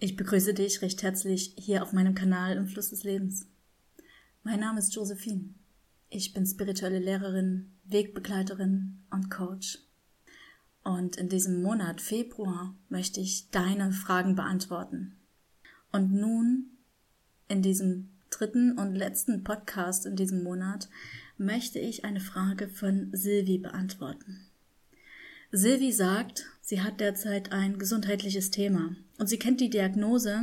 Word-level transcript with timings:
Ich 0.00 0.14
begrüße 0.14 0.54
dich 0.54 0.80
recht 0.80 1.02
herzlich 1.02 1.56
hier 1.58 1.82
auf 1.82 1.92
meinem 1.92 2.14
Kanal 2.14 2.56
im 2.56 2.68
Fluss 2.68 2.90
des 2.90 3.02
Lebens. 3.02 3.48
Mein 4.44 4.60
Name 4.60 4.78
ist 4.78 4.94
Josephine. 4.94 5.52
Ich 6.08 6.32
bin 6.32 6.46
spirituelle 6.46 7.00
Lehrerin, 7.00 7.72
Wegbegleiterin 7.84 9.00
und 9.10 9.28
Coach. 9.28 9.80
Und 10.84 11.16
in 11.16 11.28
diesem 11.28 11.62
Monat 11.62 12.00
Februar 12.00 12.76
möchte 12.88 13.18
ich 13.18 13.50
deine 13.50 13.90
Fragen 13.90 14.36
beantworten. 14.36 15.16
Und 15.90 16.12
nun, 16.12 16.78
in 17.48 17.62
diesem 17.62 18.10
dritten 18.30 18.78
und 18.78 18.94
letzten 18.94 19.42
Podcast 19.42 20.06
in 20.06 20.14
diesem 20.14 20.44
Monat, 20.44 20.88
möchte 21.38 21.80
ich 21.80 22.04
eine 22.04 22.20
Frage 22.20 22.68
von 22.68 23.10
Silvi 23.12 23.58
beantworten. 23.58 24.47
Silvi 25.50 25.92
sagt, 25.92 26.46
sie 26.60 26.82
hat 26.82 27.00
derzeit 27.00 27.52
ein 27.52 27.78
gesundheitliches 27.78 28.50
Thema 28.50 28.94
und 29.16 29.28
sie 29.28 29.38
kennt 29.38 29.60
die 29.60 29.70
Diagnose 29.70 30.42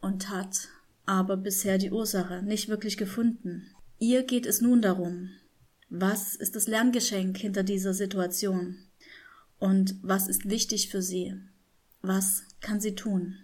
und 0.00 0.30
hat 0.30 0.68
aber 1.04 1.36
bisher 1.36 1.76
die 1.78 1.90
Ursache 1.90 2.42
nicht 2.42 2.68
wirklich 2.68 2.96
gefunden. 2.96 3.70
Ihr 3.98 4.22
geht 4.22 4.46
es 4.46 4.60
nun 4.60 4.80
darum, 4.80 5.30
was 5.88 6.34
ist 6.36 6.56
das 6.56 6.66
Lerngeschenk 6.66 7.36
hinter 7.36 7.62
dieser 7.62 7.92
Situation 7.92 8.78
und 9.58 9.96
was 10.02 10.26
ist 10.26 10.48
wichtig 10.48 10.90
für 10.90 11.02
sie? 11.02 11.34
Was 12.00 12.44
kann 12.60 12.80
sie 12.80 12.94
tun? 12.94 13.36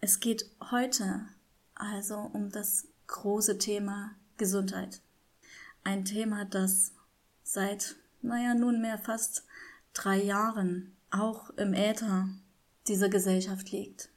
Es 0.00 0.20
geht 0.20 0.50
heute 0.70 1.26
also 1.74 2.16
um 2.16 2.50
das 2.50 2.88
große 3.06 3.58
Thema 3.58 4.16
Gesundheit. 4.36 5.00
Ein 5.82 6.04
Thema, 6.04 6.44
das 6.44 6.92
seit, 7.42 7.96
naja, 8.20 8.54
nunmehr 8.54 8.98
fast 8.98 9.44
drei 9.92 10.22
Jahren 10.22 10.96
auch 11.10 11.50
im 11.50 11.74
Äther 11.74 12.28
dieser 12.88 13.08
Gesellschaft 13.08 13.70
liegt. 13.70 14.10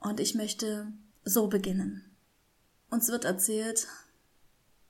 Und 0.00 0.20
ich 0.20 0.34
möchte 0.34 0.92
so 1.24 1.48
beginnen. 1.48 2.04
Uns 2.90 3.08
wird 3.08 3.24
erzählt, 3.24 3.86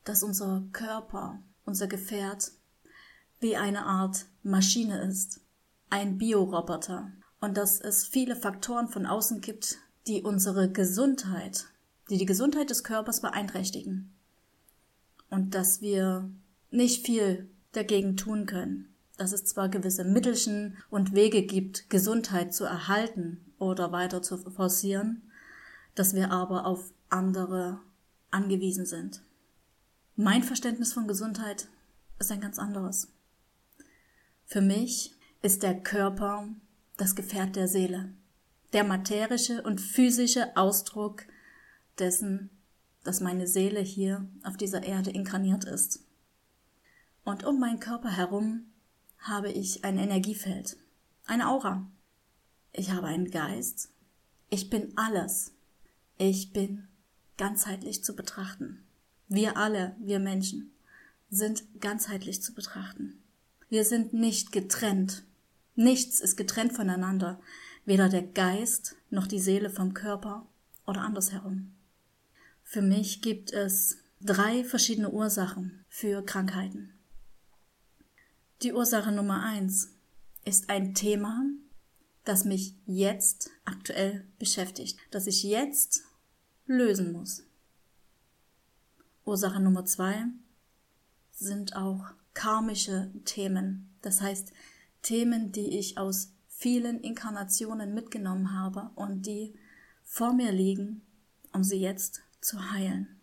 dass 0.04 0.22
unser 0.22 0.62
Körper, 0.72 1.42
unser 1.64 1.86
Gefährt, 1.86 2.52
wie 3.40 3.56
eine 3.56 3.86
Art 3.86 4.26
Maschine 4.42 5.02
ist, 5.02 5.40
ein 5.90 6.18
Bioroboter, 6.18 7.12
und 7.40 7.56
dass 7.56 7.80
es 7.80 8.04
viele 8.04 8.36
Faktoren 8.36 8.88
von 8.88 9.06
außen 9.06 9.40
gibt, 9.40 9.78
die 10.06 10.22
unsere 10.22 10.70
Gesundheit, 10.70 11.66
die 12.10 12.18
die 12.18 12.26
Gesundheit 12.26 12.70
des 12.70 12.84
Körpers 12.84 13.20
beeinträchtigen. 13.20 14.12
Und 15.30 15.54
dass 15.54 15.80
wir 15.80 16.30
nicht 16.70 17.06
viel 17.06 17.48
dagegen 17.72 18.16
tun 18.16 18.46
können 18.46 18.87
dass 19.18 19.32
es 19.32 19.44
zwar 19.44 19.68
gewisse 19.68 20.04
Mittelchen 20.04 20.78
und 20.88 21.12
Wege 21.12 21.42
gibt, 21.42 21.90
Gesundheit 21.90 22.54
zu 22.54 22.64
erhalten 22.64 23.44
oder 23.58 23.92
weiter 23.92 24.22
zu 24.22 24.38
forcieren, 24.38 25.22
dass 25.94 26.14
wir 26.14 26.30
aber 26.30 26.64
auf 26.64 26.92
andere 27.10 27.80
angewiesen 28.30 28.86
sind. 28.86 29.22
Mein 30.16 30.42
Verständnis 30.42 30.92
von 30.92 31.08
Gesundheit 31.08 31.68
ist 32.18 32.30
ein 32.30 32.40
ganz 32.40 32.58
anderes. 32.58 33.08
Für 34.46 34.60
mich 34.60 35.14
ist 35.42 35.62
der 35.62 35.80
Körper 35.80 36.48
das 36.96 37.14
Gefährt 37.14 37.56
der 37.56 37.68
Seele, 37.68 38.12
der 38.72 38.84
materische 38.84 39.62
und 39.62 39.80
physische 39.80 40.56
Ausdruck 40.56 41.24
dessen, 41.98 42.50
dass 43.04 43.20
meine 43.20 43.46
Seele 43.46 43.80
hier 43.80 44.28
auf 44.44 44.56
dieser 44.56 44.82
Erde 44.82 45.10
inkarniert 45.10 45.64
ist. 45.64 46.04
Und 47.24 47.44
um 47.44 47.58
meinen 47.58 47.80
Körper 47.80 48.10
herum 48.10 48.67
habe 49.18 49.50
ich 49.50 49.84
ein 49.84 49.98
Energiefeld, 49.98 50.76
eine 51.26 51.48
Aura. 51.48 51.90
Ich 52.72 52.90
habe 52.90 53.08
einen 53.08 53.30
Geist. 53.30 53.90
Ich 54.50 54.70
bin 54.70 54.92
alles. 54.96 55.52
Ich 56.16 56.52
bin 56.52 56.88
ganzheitlich 57.36 58.02
zu 58.04 58.14
betrachten. 58.14 58.84
Wir 59.28 59.56
alle, 59.56 59.96
wir 60.00 60.18
Menschen, 60.18 60.72
sind 61.30 61.64
ganzheitlich 61.80 62.42
zu 62.42 62.54
betrachten. 62.54 63.22
Wir 63.68 63.84
sind 63.84 64.12
nicht 64.12 64.52
getrennt. 64.52 65.24
Nichts 65.74 66.20
ist 66.20 66.36
getrennt 66.36 66.72
voneinander, 66.72 67.40
weder 67.84 68.08
der 68.08 68.22
Geist 68.22 68.96
noch 69.10 69.26
die 69.26 69.38
Seele 69.38 69.70
vom 69.70 69.94
Körper 69.94 70.46
oder 70.86 71.02
andersherum. 71.02 71.74
Für 72.64 72.82
mich 72.82 73.22
gibt 73.22 73.52
es 73.52 73.98
drei 74.20 74.64
verschiedene 74.64 75.10
Ursachen 75.10 75.84
für 75.88 76.22
Krankheiten. 76.22 76.97
Die 78.62 78.72
Ursache 78.72 79.12
Nummer 79.12 79.44
eins 79.44 79.94
ist 80.44 80.68
ein 80.68 80.92
Thema, 80.92 81.44
das 82.24 82.44
mich 82.44 82.74
jetzt 82.86 83.50
aktuell 83.64 84.26
beschäftigt, 84.40 84.98
das 85.12 85.28
ich 85.28 85.44
jetzt 85.44 86.02
lösen 86.66 87.12
muss. 87.12 87.44
Ursache 89.24 89.60
Nummer 89.60 89.84
zwei 89.84 90.24
sind 91.30 91.76
auch 91.76 92.06
karmische 92.34 93.12
Themen, 93.24 93.96
das 94.02 94.20
heißt 94.20 94.52
Themen, 95.02 95.52
die 95.52 95.78
ich 95.78 95.96
aus 95.96 96.32
vielen 96.48 97.00
Inkarnationen 97.00 97.94
mitgenommen 97.94 98.52
habe 98.58 98.90
und 98.96 99.24
die 99.26 99.54
vor 100.02 100.32
mir 100.32 100.50
liegen, 100.50 101.02
um 101.52 101.62
sie 101.62 101.78
jetzt 101.78 102.22
zu 102.40 102.72
heilen. 102.72 103.20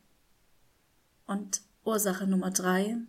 Und 1.27 1.61
Ursache 1.83 2.25
Nummer 2.25 2.51
drei 2.51 2.99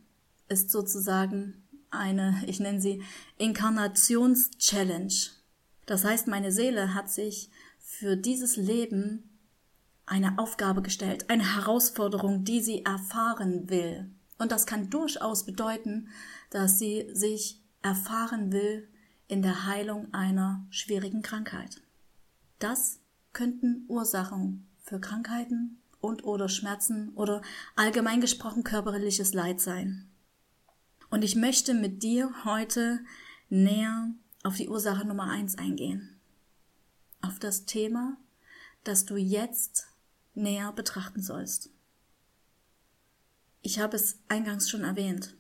ist 0.49 0.73
sozusagen 0.73 1.63
eine, 1.91 2.43
ich 2.47 2.61
nenne 2.61 2.81
sie 2.81 3.03
Inkarnations-Challenge. 3.39 5.15
Das 5.87 6.05
heißt, 6.05 6.27
meine 6.27 6.53
Seele 6.53 6.95
hat 6.95 7.11
sich 7.11 7.51
für 7.79 8.17
dieses 8.17 8.57
Leben 8.57 9.39
eine 10.05 10.39
Aufgabe 10.39 10.83
gestellt, 10.83 11.31
eine 11.31 11.57
Herausforderung, 11.57 12.45
die 12.45 12.61
sie 12.61 12.85
erfahren 12.85 13.69
will. 13.69 14.11
Und 14.39 14.53
das 14.53 14.67
kann 14.67 14.91
durchaus 14.91 15.45
bedeuten, 15.47 16.09
dass 16.51 16.79
sie 16.79 17.09
sich 17.13 17.61
erfahren 17.83 18.53
will 18.53 18.89
in 19.29 19.43
der 19.43 19.67
Heilung 19.67 20.13
einer 20.15 20.65
schwierigen 20.71 21.23
Krankheit. 21.23 21.83
Das 22.59 23.01
könnten 23.33 23.85
Ursachen 23.89 24.67
für 24.83 25.01
Krankheiten 25.01 25.79
und 26.01 26.25
oder 26.25 26.49
Schmerzen 26.49 27.11
oder 27.15 27.43
allgemein 27.75 28.21
gesprochen 28.21 28.63
körperliches 28.63 29.35
Leid 29.35 29.61
sein. 29.61 30.09
Und 31.17 31.23
ich 31.23 31.35
möchte 31.35 31.73
mit 31.73 32.03
dir 32.03 32.45
heute 32.45 33.01
näher 33.49 34.11
auf 34.43 34.57
die 34.57 34.69
Ursache 34.69 35.07
Nummer 35.07 35.31
eins 35.31 35.57
eingehen. 35.57 36.15
Auf 37.23 37.39
das 37.39 37.65
Thema, 37.65 38.19
das 38.85 39.07
du 39.07 39.17
jetzt 39.17 39.87
näher 40.35 40.73
betrachten 40.73 41.23
sollst. 41.23 41.71
Ich 43.63 43.79
habe 43.79 43.97
es 43.97 44.19
eingangs 44.29 44.69
schon 44.69 44.85
erwähnt. 44.85 45.35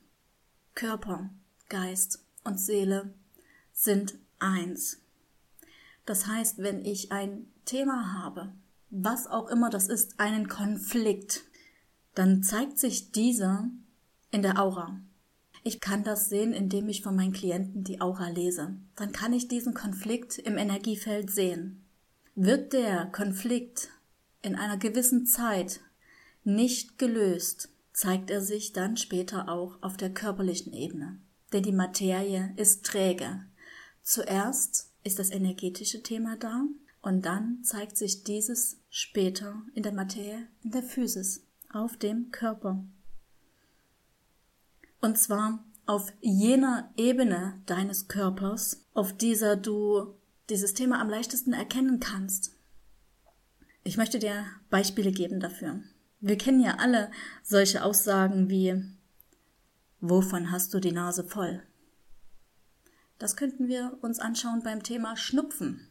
Körper, 0.74 1.28
Geist 1.68 2.24
und 2.42 2.58
Seele 2.58 3.12
sind 3.74 4.14
eins. 4.38 5.02
Das 6.06 6.26
heißt, 6.26 6.56
wenn 6.56 6.86
ich 6.86 7.12
ein 7.12 7.52
Thema 7.66 8.14
habe, 8.14 8.50
was 8.88 9.26
auch 9.26 9.48
immer 9.48 9.68
das 9.68 9.88
ist, 9.88 10.20
einen 10.20 10.48
Konflikt, 10.48 11.42
dann 12.14 12.42
zeigt 12.42 12.78
sich 12.78 13.12
dieser 13.12 13.68
in 14.30 14.40
der 14.40 14.58
Aura. 14.58 14.98
Ich 15.66 15.80
kann 15.80 16.04
das 16.04 16.28
sehen, 16.28 16.52
indem 16.52 16.88
ich 16.88 17.02
von 17.02 17.16
meinen 17.16 17.32
Klienten 17.32 17.82
die 17.82 18.00
Aura 18.00 18.28
lese. 18.28 18.76
Dann 18.94 19.10
kann 19.10 19.32
ich 19.32 19.48
diesen 19.48 19.74
Konflikt 19.74 20.38
im 20.38 20.56
Energiefeld 20.56 21.28
sehen. 21.28 21.84
Wird 22.36 22.72
der 22.72 23.06
Konflikt 23.06 23.88
in 24.42 24.54
einer 24.54 24.76
gewissen 24.76 25.26
Zeit 25.26 25.80
nicht 26.44 26.98
gelöst, 26.98 27.70
zeigt 27.92 28.30
er 28.30 28.42
sich 28.42 28.74
dann 28.74 28.96
später 28.96 29.48
auch 29.48 29.82
auf 29.82 29.96
der 29.96 30.14
körperlichen 30.14 30.72
Ebene. 30.72 31.18
Denn 31.52 31.64
die 31.64 31.72
Materie 31.72 32.52
ist 32.54 32.86
träge. 32.86 33.44
Zuerst 34.04 34.92
ist 35.02 35.18
das 35.18 35.32
energetische 35.32 36.00
Thema 36.00 36.36
da 36.36 36.62
und 37.02 37.26
dann 37.26 37.64
zeigt 37.64 37.96
sich 37.96 38.22
dieses 38.22 38.78
später 38.88 39.62
in 39.74 39.82
der 39.82 39.92
Materie, 39.92 40.46
in 40.62 40.70
der 40.70 40.84
Physis, 40.84 41.44
auf 41.72 41.96
dem 41.96 42.30
Körper. 42.30 42.84
Und 45.00 45.18
zwar 45.18 45.64
auf 45.86 46.12
jener 46.20 46.92
Ebene 46.96 47.62
deines 47.66 48.08
Körpers, 48.08 48.84
auf 48.92 49.16
dieser 49.16 49.56
du 49.56 50.14
dieses 50.50 50.74
Thema 50.74 51.00
am 51.00 51.08
leichtesten 51.08 51.52
erkennen 51.52 52.00
kannst. 52.00 52.56
Ich 53.84 53.96
möchte 53.96 54.18
dir 54.18 54.46
Beispiele 54.68 55.12
geben 55.12 55.40
dafür. 55.40 55.80
Wir 56.20 56.36
kennen 56.38 56.60
ja 56.60 56.76
alle 56.78 57.10
solche 57.42 57.84
Aussagen 57.84 58.48
wie 58.48 58.82
Wovon 60.00 60.50
hast 60.50 60.74
du 60.74 60.80
die 60.80 60.92
Nase 60.92 61.24
voll? 61.24 61.62
Das 63.18 63.36
könnten 63.36 63.68
wir 63.68 63.98
uns 64.02 64.18
anschauen 64.18 64.62
beim 64.62 64.82
Thema 64.82 65.16
Schnupfen. 65.16 65.90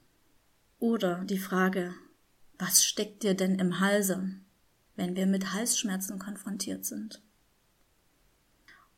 Oder 0.77 1.23
die 1.25 1.39
Frage, 1.39 1.95
was 2.59 2.85
steckt 2.85 3.23
dir 3.23 3.33
denn 3.33 3.57
im 3.59 3.79
Halse, 3.79 4.29
wenn 4.95 5.15
wir 5.15 5.25
mit 5.25 5.53
Halsschmerzen 5.53 6.19
konfrontiert 6.19 6.85
sind? 6.85 7.24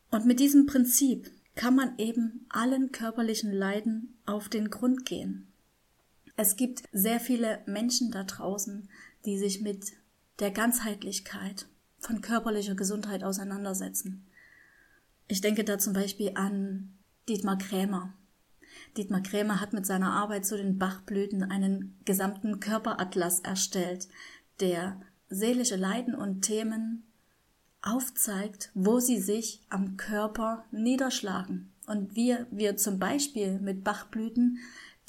Und 0.09 0.25
mit 0.25 0.39
diesem 0.39 0.65
Prinzip 0.65 1.31
kann 1.55 1.75
man 1.75 1.97
eben 1.97 2.45
allen 2.49 2.91
körperlichen 2.91 3.51
Leiden 3.51 4.17
auf 4.25 4.47
den 4.47 4.69
Grund 4.69 5.05
gehen. 5.05 5.47
Es 6.35 6.55
gibt 6.55 6.83
sehr 6.91 7.19
viele 7.19 7.61
Menschen 7.65 8.11
da 8.11 8.23
draußen, 8.23 8.87
die 9.25 9.37
sich 9.37 9.61
mit 9.61 9.93
der 10.39 10.51
Ganzheitlichkeit 10.51 11.67
von 11.99 12.21
körperlicher 12.21 12.75
Gesundheit 12.75 13.23
auseinandersetzen. 13.23 14.25
Ich 15.27 15.41
denke 15.41 15.63
da 15.63 15.79
zum 15.79 15.93
Beispiel 15.93 16.31
an 16.35 16.93
Dietmar 17.27 17.57
Krämer. 17.57 18.13
Dietmar 18.95 19.21
Krämer 19.21 19.59
hat 19.59 19.73
mit 19.73 19.85
seiner 19.85 20.13
Arbeit 20.13 20.45
zu 20.45 20.57
den 20.57 20.77
Bachblüten 20.77 21.43
einen 21.43 21.99
gesamten 22.05 22.59
Körperatlas 22.59 23.39
erstellt, 23.39 24.07
der 24.59 25.01
seelische 25.29 25.75
Leiden 25.75 26.15
und 26.15 26.41
Themen 26.43 27.06
aufzeigt, 27.81 28.71
wo 28.73 28.99
sie 28.99 29.19
sich 29.19 29.61
am 29.69 29.97
Körper 29.97 30.65
niederschlagen 30.71 31.71
und 31.85 32.15
wie 32.15 32.35
wir 32.51 32.77
zum 32.77 32.99
Beispiel 32.99 33.59
mit 33.59 33.83
Bachblüten 33.83 34.59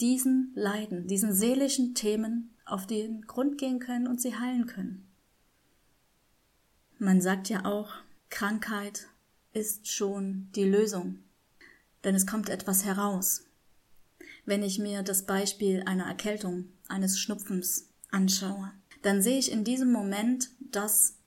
diesen 0.00 0.53
Leiden, 0.55 1.06
diesen 1.06 1.32
seelischen 1.32 1.94
Themen 1.94 2.55
auf 2.65 2.87
den 2.87 3.23
Grund 3.23 3.59
gehen 3.59 3.81
können 3.81 4.06
und 4.06 4.20
sie 4.20 4.37
heilen 4.37 4.67
können. 4.67 5.06
Man 6.99 7.20
sagt 7.20 7.49
ja 7.49 7.65
auch, 7.65 7.93
Krankheit 8.31 9.09
ist 9.53 9.88
schon 9.88 10.49
die 10.55 10.65
Lösung, 10.65 11.20
denn 12.05 12.15
es 12.15 12.26
kommt 12.26 12.49
etwas 12.49 12.85
heraus. 12.85 13.44
Wenn 14.44 14.62
ich 14.62 14.79
mir 14.79 15.03
das 15.03 15.26
Beispiel 15.26 15.82
einer 15.85 16.06
Erkältung, 16.06 16.67
eines 16.88 17.19
Schnupfens 17.19 17.88
anschaue, 18.11 18.73
dann 19.03 19.23
sehe 19.23 19.38
ich 19.38 19.53
in 19.53 19.65
diesem 19.65 19.93
Moment, 19.93 20.50
dass 20.61 21.18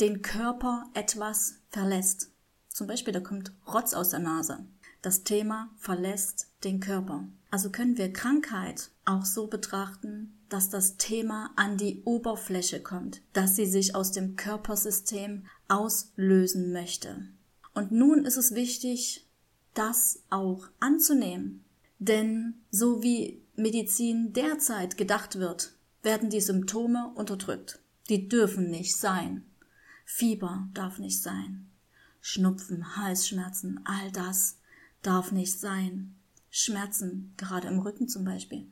den 0.00 0.22
Körper 0.22 0.84
etwas 0.94 1.56
verlässt. 1.70 2.30
Zum 2.68 2.86
Beispiel, 2.86 3.12
da 3.12 3.20
kommt 3.20 3.52
Rotz 3.66 3.94
aus 3.94 4.10
der 4.10 4.18
Nase. 4.18 4.66
Das 5.02 5.24
Thema 5.24 5.70
verlässt 5.78 6.48
den 6.64 6.80
Körper. 6.80 7.28
Also 7.50 7.70
können 7.70 7.96
wir 7.96 8.12
Krankheit 8.12 8.90
auch 9.04 9.24
so 9.24 9.46
betrachten, 9.46 10.36
dass 10.48 10.68
das 10.68 10.96
Thema 10.96 11.50
an 11.56 11.76
die 11.76 12.02
Oberfläche 12.04 12.82
kommt, 12.82 13.22
dass 13.32 13.56
sie 13.56 13.66
sich 13.66 13.94
aus 13.94 14.12
dem 14.12 14.36
Körpersystem 14.36 15.46
auslösen 15.68 16.72
möchte. 16.72 17.28
Und 17.74 17.92
nun 17.92 18.24
ist 18.24 18.36
es 18.36 18.54
wichtig, 18.54 19.26
das 19.74 20.22
auch 20.30 20.68
anzunehmen. 20.80 21.64
Denn 21.98 22.54
so 22.70 23.02
wie 23.02 23.42
Medizin 23.54 24.32
derzeit 24.32 24.96
gedacht 24.96 25.38
wird, 25.38 25.72
werden 26.02 26.30
die 26.30 26.40
Symptome 26.40 27.12
unterdrückt. 27.14 27.80
Die 28.08 28.28
dürfen 28.28 28.70
nicht 28.70 28.96
sein. 28.96 29.44
Fieber 30.08 30.68
darf 30.72 30.98
nicht 30.98 31.20
sein. 31.20 31.66
Schnupfen, 32.20 32.96
Halsschmerzen, 32.96 33.80
all 33.84 34.12
das 34.12 34.56
darf 35.02 35.32
nicht 35.32 35.58
sein. 35.58 36.14
Schmerzen, 36.48 37.34
gerade 37.36 37.66
im 37.68 37.80
Rücken 37.80 38.08
zum 38.08 38.24
Beispiel, 38.24 38.66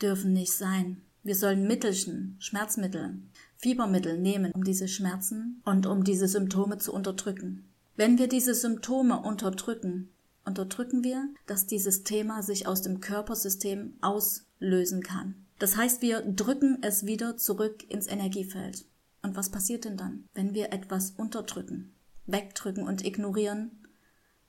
dürfen 0.00 0.32
nicht 0.32 0.52
sein. 0.52 1.02
Wir 1.22 1.36
sollen 1.36 1.66
Mittelchen, 1.66 2.36
Schmerzmittel, 2.40 3.18
Fiebermittel 3.56 4.18
nehmen, 4.18 4.50
um 4.52 4.64
diese 4.64 4.88
Schmerzen 4.88 5.60
und 5.64 5.86
um 5.86 6.04
diese 6.04 6.26
Symptome 6.26 6.78
zu 6.78 6.92
unterdrücken. 6.92 7.68
Wenn 7.96 8.18
wir 8.18 8.26
diese 8.26 8.54
Symptome 8.54 9.20
unterdrücken, 9.20 10.08
unterdrücken 10.46 11.04
wir, 11.04 11.28
dass 11.46 11.66
dieses 11.66 12.02
Thema 12.02 12.42
sich 12.42 12.66
aus 12.66 12.80
dem 12.80 13.00
Körpersystem 13.00 13.92
auslösen 14.00 15.02
kann. 15.02 15.34
Das 15.58 15.76
heißt, 15.76 16.00
wir 16.00 16.22
drücken 16.22 16.78
es 16.80 17.04
wieder 17.04 17.36
zurück 17.36 17.84
ins 17.90 18.06
Energiefeld. 18.06 18.86
Und 19.28 19.36
was 19.36 19.50
passiert 19.50 19.84
denn 19.84 19.98
dann, 19.98 20.24
wenn 20.32 20.54
wir 20.54 20.72
etwas 20.72 21.10
unterdrücken, 21.10 21.92
wegdrücken 22.24 22.88
und 22.88 23.04
ignorieren? 23.04 23.86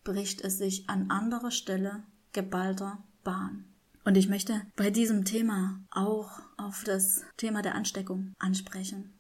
Bricht 0.05 0.39
es 0.39 0.57
sich 0.57 0.89
an 0.89 1.11
anderer 1.11 1.51
Stelle 1.51 2.03
geballter 2.31 3.03
Bahn. 3.25 3.65
Und 4.05 4.15
ich 4.15 4.29
möchte 4.29 4.61
bei 4.77 4.89
diesem 4.89 5.25
Thema 5.25 5.83
auch 5.91 6.39
auf 6.55 6.85
das 6.85 7.25
Thema 7.35 7.61
der 7.61 7.75
Ansteckung 7.75 8.33
ansprechen. 8.39 9.19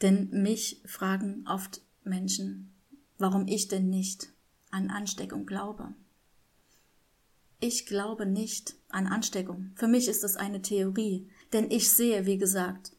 Denn 0.00 0.30
mich 0.30 0.80
fragen 0.86 1.44
oft 1.46 1.82
Menschen, 2.02 2.72
warum 3.18 3.46
ich 3.48 3.68
denn 3.68 3.90
nicht 3.90 4.32
an 4.70 4.88
Ansteckung 4.88 5.44
glaube. 5.44 5.92
Ich 7.60 7.84
glaube 7.84 8.24
nicht 8.24 8.76
an 8.88 9.06
Ansteckung. 9.06 9.72
Für 9.74 9.88
mich 9.88 10.08
ist 10.08 10.24
das 10.24 10.36
eine 10.36 10.62
Theorie, 10.62 11.28
denn 11.52 11.70
ich 11.70 11.92
sehe, 11.92 12.24
wie 12.24 12.38
gesagt, 12.38 12.92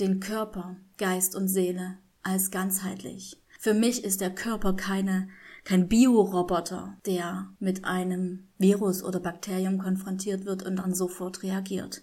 den 0.00 0.18
Körper, 0.20 0.78
Geist 0.98 1.34
und 1.34 1.48
Seele 1.48 1.98
als 2.22 2.50
ganzheitlich. 2.50 3.40
Für 3.58 3.74
mich 3.74 4.04
ist 4.04 4.20
der 4.20 4.34
Körper 4.34 4.74
keine, 4.74 5.28
kein 5.64 5.88
Bioroboter, 5.88 6.96
der 7.06 7.52
mit 7.58 7.84
einem 7.84 8.48
Virus 8.58 9.02
oder 9.02 9.20
Bakterium 9.20 9.78
konfrontiert 9.78 10.44
wird 10.44 10.62
und 10.62 10.76
dann 10.76 10.94
sofort 10.94 11.42
reagiert. 11.42 12.02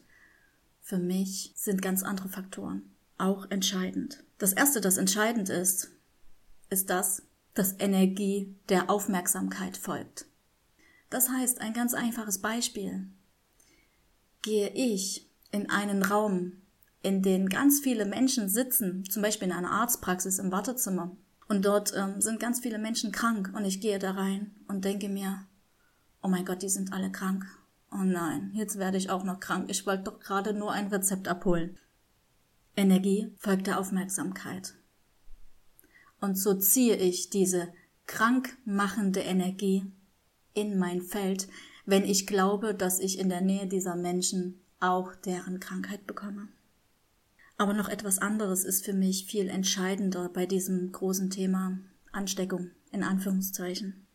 Für 0.81 0.97
mich 0.97 1.53
sind 1.55 1.81
ganz 1.81 2.03
andere 2.03 2.29
Faktoren 2.29 2.93
auch 3.17 3.49
entscheidend. 3.49 4.23
Das 4.37 4.53
erste, 4.53 4.81
das 4.81 4.97
entscheidend 4.97 5.49
ist, 5.49 5.91
ist 6.69 6.89
das, 6.89 7.23
dass 7.53 7.79
Energie 7.79 8.55
der 8.69 8.89
Aufmerksamkeit 8.89 9.77
folgt. 9.77 10.25
Das 11.09 11.29
heißt, 11.29 11.61
ein 11.61 11.73
ganz 11.73 11.93
einfaches 11.93 12.39
Beispiel. 12.39 13.07
Gehe 14.41 14.69
ich 14.69 15.29
in 15.51 15.69
einen 15.69 16.03
Raum, 16.03 16.62
in 17.03 17.21
dem 17.21 17.49
ganz 17.49 17.81
viele 17.81 18.05
Menschen 18.05 18.49
sitzen, 18.49 19.03
zum 19.05 19.21
Beispiel 19.21 19.49
in 19.49 19.53
einer 19.53 19.71
Arztpraxis 19.71 20.39
im 20.39 20.51
Wartezimmer, 20.51 21.15
und 21.47 21.65
dort 21.65 21.93
ähm, 21.95 22.21
sind 22.21 22.39
ganz 22.39 22.61
viele 22.61 22.79
Menschen 22.79 23.11
krank, 23.11 23.51
und 23.53 23.65
ich 23.65 23.81
gehe 23.81 23.99
da 23.99 24.11
rein 24.11 24.55
und 24.67 24.85
denke 24.85 25.09
mir, 25.09 25.45
oh 26.23 26.29
mein 26.29 26.45
Gott, 26.45 26.63
die 26.63 26.69
sind 26.69 26.93
alle 26.93 27.11
krank. 27.11 27.45
Oh 27.91 28.03
nein, 28.03 28.51
jetzt 28.55 28.79
werde 28.79 28.97
ich 28.97 29.09
auch 29.09 29.23
noch 29.23 29.39
krank. 29.39 29.69
Ich 29.69 29.85
wollte 29.85 30.05
doch 30.05 30.19
gerade 30.19 30.53
nur 30.53 30.71
ein 30.71 30.87
Rezept 30.87 31.27
abholen. 31.27 31.77
Energie 32.75 33.31
folgt 33.37 33.67
der 33.67 33.79
Aufmerksamkeit. 33.79 34.73
Und 36.19 36.39
so 36.39 36.55
ziehe 36.55 36.95
ich 36.95 37.29
diese 37.29 37.67
krankmachende 38.07 39.19
Energie 39.19 39.85
in 40.53 40.79
mein 40.79 41.01
Feld, 41.01 41.47
wenn 41.85 42.05
ich 42.05 42.25
glaube, 42.25 42.73
dass 42.73 42.99
ich 42.99 43.19
in 43.19 43.29
der 43.29 43.41
Nähe 43.41 43.67
dieser 43.67 43.95
Menschen 43.95 44.61
auch 44.79 45.13
deren 45.15 45.59
Krankheit 45.59 46.07
bekomme. 46.07 46.47
Aber 47.57 47.73
noch 47.73 47.89
etwas 47.89 48.19
anderes 48.19 48.63
ist 48.63 48.83
für 48.83 48.93
mich 48.93 49.25
viel 49.25 49.47
entscheidender 49.47 50.29
bei 50.29 50.45
diesem 50.45 50.91
großen 50.91 51.29
Thema 51.29 51.79
Ansteckung 52.11 52.71
in 52.91 53.03
Anführungszeichen. 53.03 54.05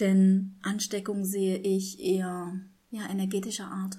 Denn 0.00 0.56
Ansteckung 0.62 1.24
sehe 1.24 1.58
ich 1.58 2.00
eher 2.00 2.60
ja 2.90 3.08
energetischer 3.08 3.66
Art. 3.66 3.98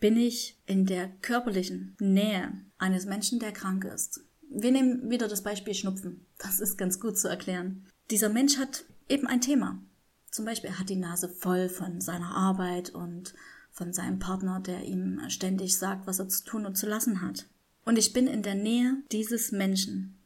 Bin 0.00 0.16
ich 0.16 0.58
in 0.66 0.86
der 0.86 1.08
körperlichen 1.22 1.96
Nähe 2.00 2.52
eines 2.78 3.06
Menschen, 3.06 3.38
der 3.38 3.52
krank 3.52 3.84
ist. 3.84 4.20
Wir 4.50 4.70
nehmen 4.70 5.10
wieder 5.10 5.28
das 5.28 5.42
Beispiel 5.42 5.74
Schnupfen. 5.74 6.26
Das 6.38 6.60
ist 6.60 6.76
ganz 6.76 7.00
gut 7.00 7.18
zu 7.18 7.28
erklären. 7.28 7.86
Dieser 8.10 8.28
Mensch 8.28 8.58
hat 8.58 8.84
eben 9.08 9.26
ein 9.26 9.40
Thema. 9.40 9.82
Zum 10.30 10.44
Beispiel 10.44 10.70
er 10.70 10.78
hat 10.78 10.90
die 10.90 10.96
Nase 10.96 11.28
voll 11.28 11.68
von 11.68 12.00
seiner 12.00 12.36
Arbeit 12.36 12.90
und 12.90 13.34
von 13.76 13.92
seinem 13.92 14.18
Partner, 14.18 14.58
der 14.58 14.84
ihm 14.84 15.20
ständig 15.28 15.76
sagt, 15.76 16.06
was 16.06 16.18
er 16.18 16.28
zu 16.28 16.44
tun 16.44 16.64
und 16.64 16.76
zu 16.76 16.86
lassen 16.86 17.20
hat. 17.20 17.46
Und 17.84 17.98
ich 17.98 18.14
bin 18.14 18.26
in 18.26 18.42
der 18.42 18.54
Nähe 18.54 19.02
dieses 19.12 19.52
Menschen. 19.52 20.18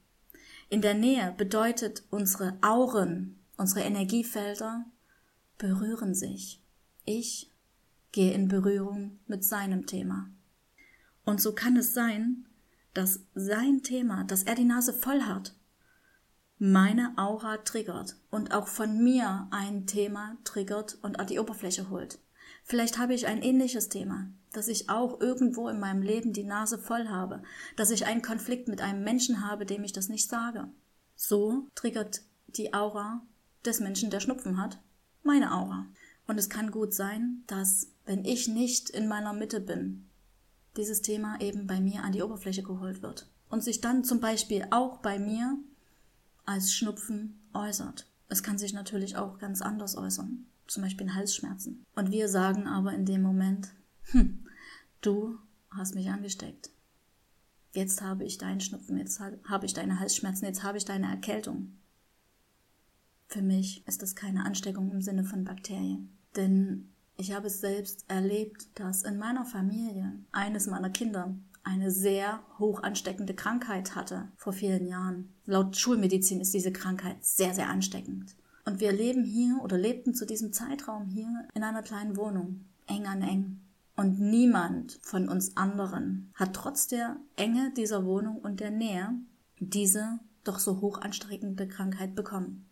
In 0.68 0.80
der 0.80 0.94
Nähe 0.94 1.34
bedeutet 1.36 2.04
unsere 2.10 2.56
Auren, 2.62 3.40
unsere 3.56 3.80
Energiefelder 3.80 4.86
berühren 5.58 6.14
sich. 6.14 6.62
Ich 7.04 7.50
gehe 8.12 8.32
in 8.32 8.46
Berührung 8.46 9.18
mit 9.26 9.44
seinem 9.44 9.84
Thema. 9.84 10.30
Und 11.24 11.40
so 11.40 11.52
kann 11.52 11.76
es 11.76 11.92
sein, 11.92 12.46
dass 12.94 13.20
sein 13.34 13.82
Thema, 13.82 14.22
dass 14.24 14.44
er 14.44 14.54
die 14.54 14.64
Nase 14.64 14.92
voll 14.92 15.22
hat, 15.22 15.56
meine 16.58 17.14
Aura 17.16 17.56
triggert 17.58 18.16
und 18.30 18.52
auch 18.52 18.68
von 18.68 19.02
mir 19.02 19.48
ein 19.50 19.86
Thema 19.86 20.36
triggert 20.44 20.98
und 21.02 21.18
an 21.18 21.26
die 21.26 21.40
Oberfläche 21.40 21.90
holt. 21.90 22.20
Vielleicht 22.64 22.98
habe 22.98 23.14
ich 23.14 23.26
ein 23.26 23.42
ähnliches 23.42 23.88
Thema, 23.88 24.30
dass 24.52 24.68
ich 24.68 24.90
auch 24.90 25.20
irgendwo 25.20 25.68
in 25.68 25.80
meinem 25.80 26.02
Leben 26.02 26.32
die 26.32 26.44
Nase 26.44 26.78
voll 26.78 27.08
habe, 27.08 27.42
dass 27.76 27.90
ich 27.90 28.06
einen 28.06 28.22
Konflikt 28.22 28.68
mit 28.68 28.80
einem 28.80 29.02
Menschen 29.04 29.48
habe, 29.48 29.66
dem 29.66 29.84
ich 29.84 29.92
das 29.92 30.08
nicht 30.08 30.28
sage. 30.28 30.68
So 31.16 31.68
triggert 31.74 32.22
die 32.46 32.74
Aura 32.74 33.22
des 33.64 33.80
Menschen, 33.80 34.10
der 34.10 34.20
Schnupfen 34.20 34.60
hat, 34.60 34.78
meine 35.22 35.52
Aura. 35.52 35.86
Und 36.26 36.38
es 36.38 36.48
kann 36.48 36.70
gut 36.70 36.94
sein, 36.94 37.42
dass, 37.46 37.88
wenn 38.06 38.24
ich 38.24 38.48
nicht 38.48 38.90
in 38.90 39.08
meiner 39.08 39.32
Mitte 39.32 39.60
bin, 39.60 40.08
dieses 40.76 41.02
Thema 41.02 41.40
eben 41.40 41.66
bei 41.66 41.80
mir 41.80 42.04
an 42.04 42.12
die 42.12 42.22
Oberfläche 42.22 42.62
geholt 42.62 43.02
wird 43.02 43.28
und 43.48 43.64
sich 43.64 43.80
dann 43.80 44.04
zum 44.04 44.20
Beispiel 44.20 44.66
auch 44.70 44.98
bei 44.98 45.18
mir 45.18 45.58
als 46.46 46.72
Schnupfen 46.72 47.40
äußert. 47.52 48.06
Es 48.28 48.42
kann 48.42 48.58
sich 48.58 48.72
natürlich 48.72 49.16
auch 49.16 49.38
ganz 49.38 49.60
anders 49.60 49.96
äußern, 49.96 50.46
zum 50.70 50.84
Beispiel 50.84 51.14
Halsschmerzen. 51.14 51.84
Und 51.94 52.12
wir 52.12 52.28
sagen 52.28 52.66
aber 52.66 52.94
in 52.94 53.04
dem 53.04 53.22
Moment, 53.22 53.74
hm, 54.12 54.46
du 55.00 55.36
hast 55.70 55.94
mich 55.94 56.08
angesteckt. 56.10 56.70
Jetzt 57.72 58.02
habe 58.02 58.24
ich 58.24 58.38
deinen 58.38 58.60
Schnupfen, 58.60 58.96
jetzt 58.98 59.20
habe 59.20 59.66
ich 59.66 59.74
deine 59.74 60.00
Halsschmerzen, 60.00 60.44
jetzt 60.44 60.62
habe 60.62 60.78
ich 60.78 60.84
deine 60.84 61.08
Erkältung. 61.08 61.76
Für 63.26 63.42
mich 63.42 63.86
ist 63.86 64.02
das 64.02 64.16
keine 64.16 64.44
Ansteckung 64.44 64.90
im 64.90 65.02
Sinne 65.02 65.24
von 65.24 65.44
Bakterien. 65.44 66.16
Denn 66.36 66.88
Ich 67.20 67.34
habe 67.34 67.48
es 67.48 67.60
selbst 67.60 68.06
erlebt, 68.08 68.68
dass 68.76 69.02
in 69.02 69.18
meiner 69.18 69.44
Familie 69.44 70.18
eines 70.32 70.66
meiner 70.66 70.88
Kinder 70.88 71.36
eine 71.62 71.90
sehr 71.90 72.42
hoch 72.58 72.82
ansteckende 72.82 73.34
Krankheit 73.34 73.94
hatte 73.94 74.28
vor 74.36 74.54
vielen 74.54 74.86
Jahren. 74.86 75.28
Laut 75.44 75.76
Schulmedizin 75.76 76.40
ist 76.40 76.54
diese 76.54 76.72
Krankheit 76.72 77.22
sehr, 77.22 77.52
sehr 77.52 77.68
ansteckend. 77.68 78.34
Und 78.64 78.80
wir 78.80 78.92
leben 78.92 79.24
hier 79.24 79.60
oder 79.62 79.78
lebten 79.78 80.14
zu 80.14 80.26
diesem 80.26 80.52
Zeitraum 80.52 81.06
hier 81.06 81.48
in 81.54 81.62
einer 81.62 81.82
kleinen 81.82 82.16
Wohnung, 82.16 82.64
eng 82.86 83.06
an 83.06 83.22
eng. 83.22 83.60
Und 83.96 84.18
niemand 84.18 84.98
von 85.02 85.28
uns 85.28 85.56
anderen 85.56 86.32
hat 86.34 86.54
trotz 86.54 86.86
der 86.86 87.16
Enge 87.36 87.72
dieser 87.76 88.04
Wohnung 88.04 88.38
und 88.38 88.60
der 88.60 88.70
Nähe 88.70 89.12
diese 89.58 90.20
doch 90.44 90.58
so 90.58 90.80
hoch 90.80 90.98
ansteckende 91.00 91.68
Krankheit 91.68 92.14
bekommen. 92.14 92.66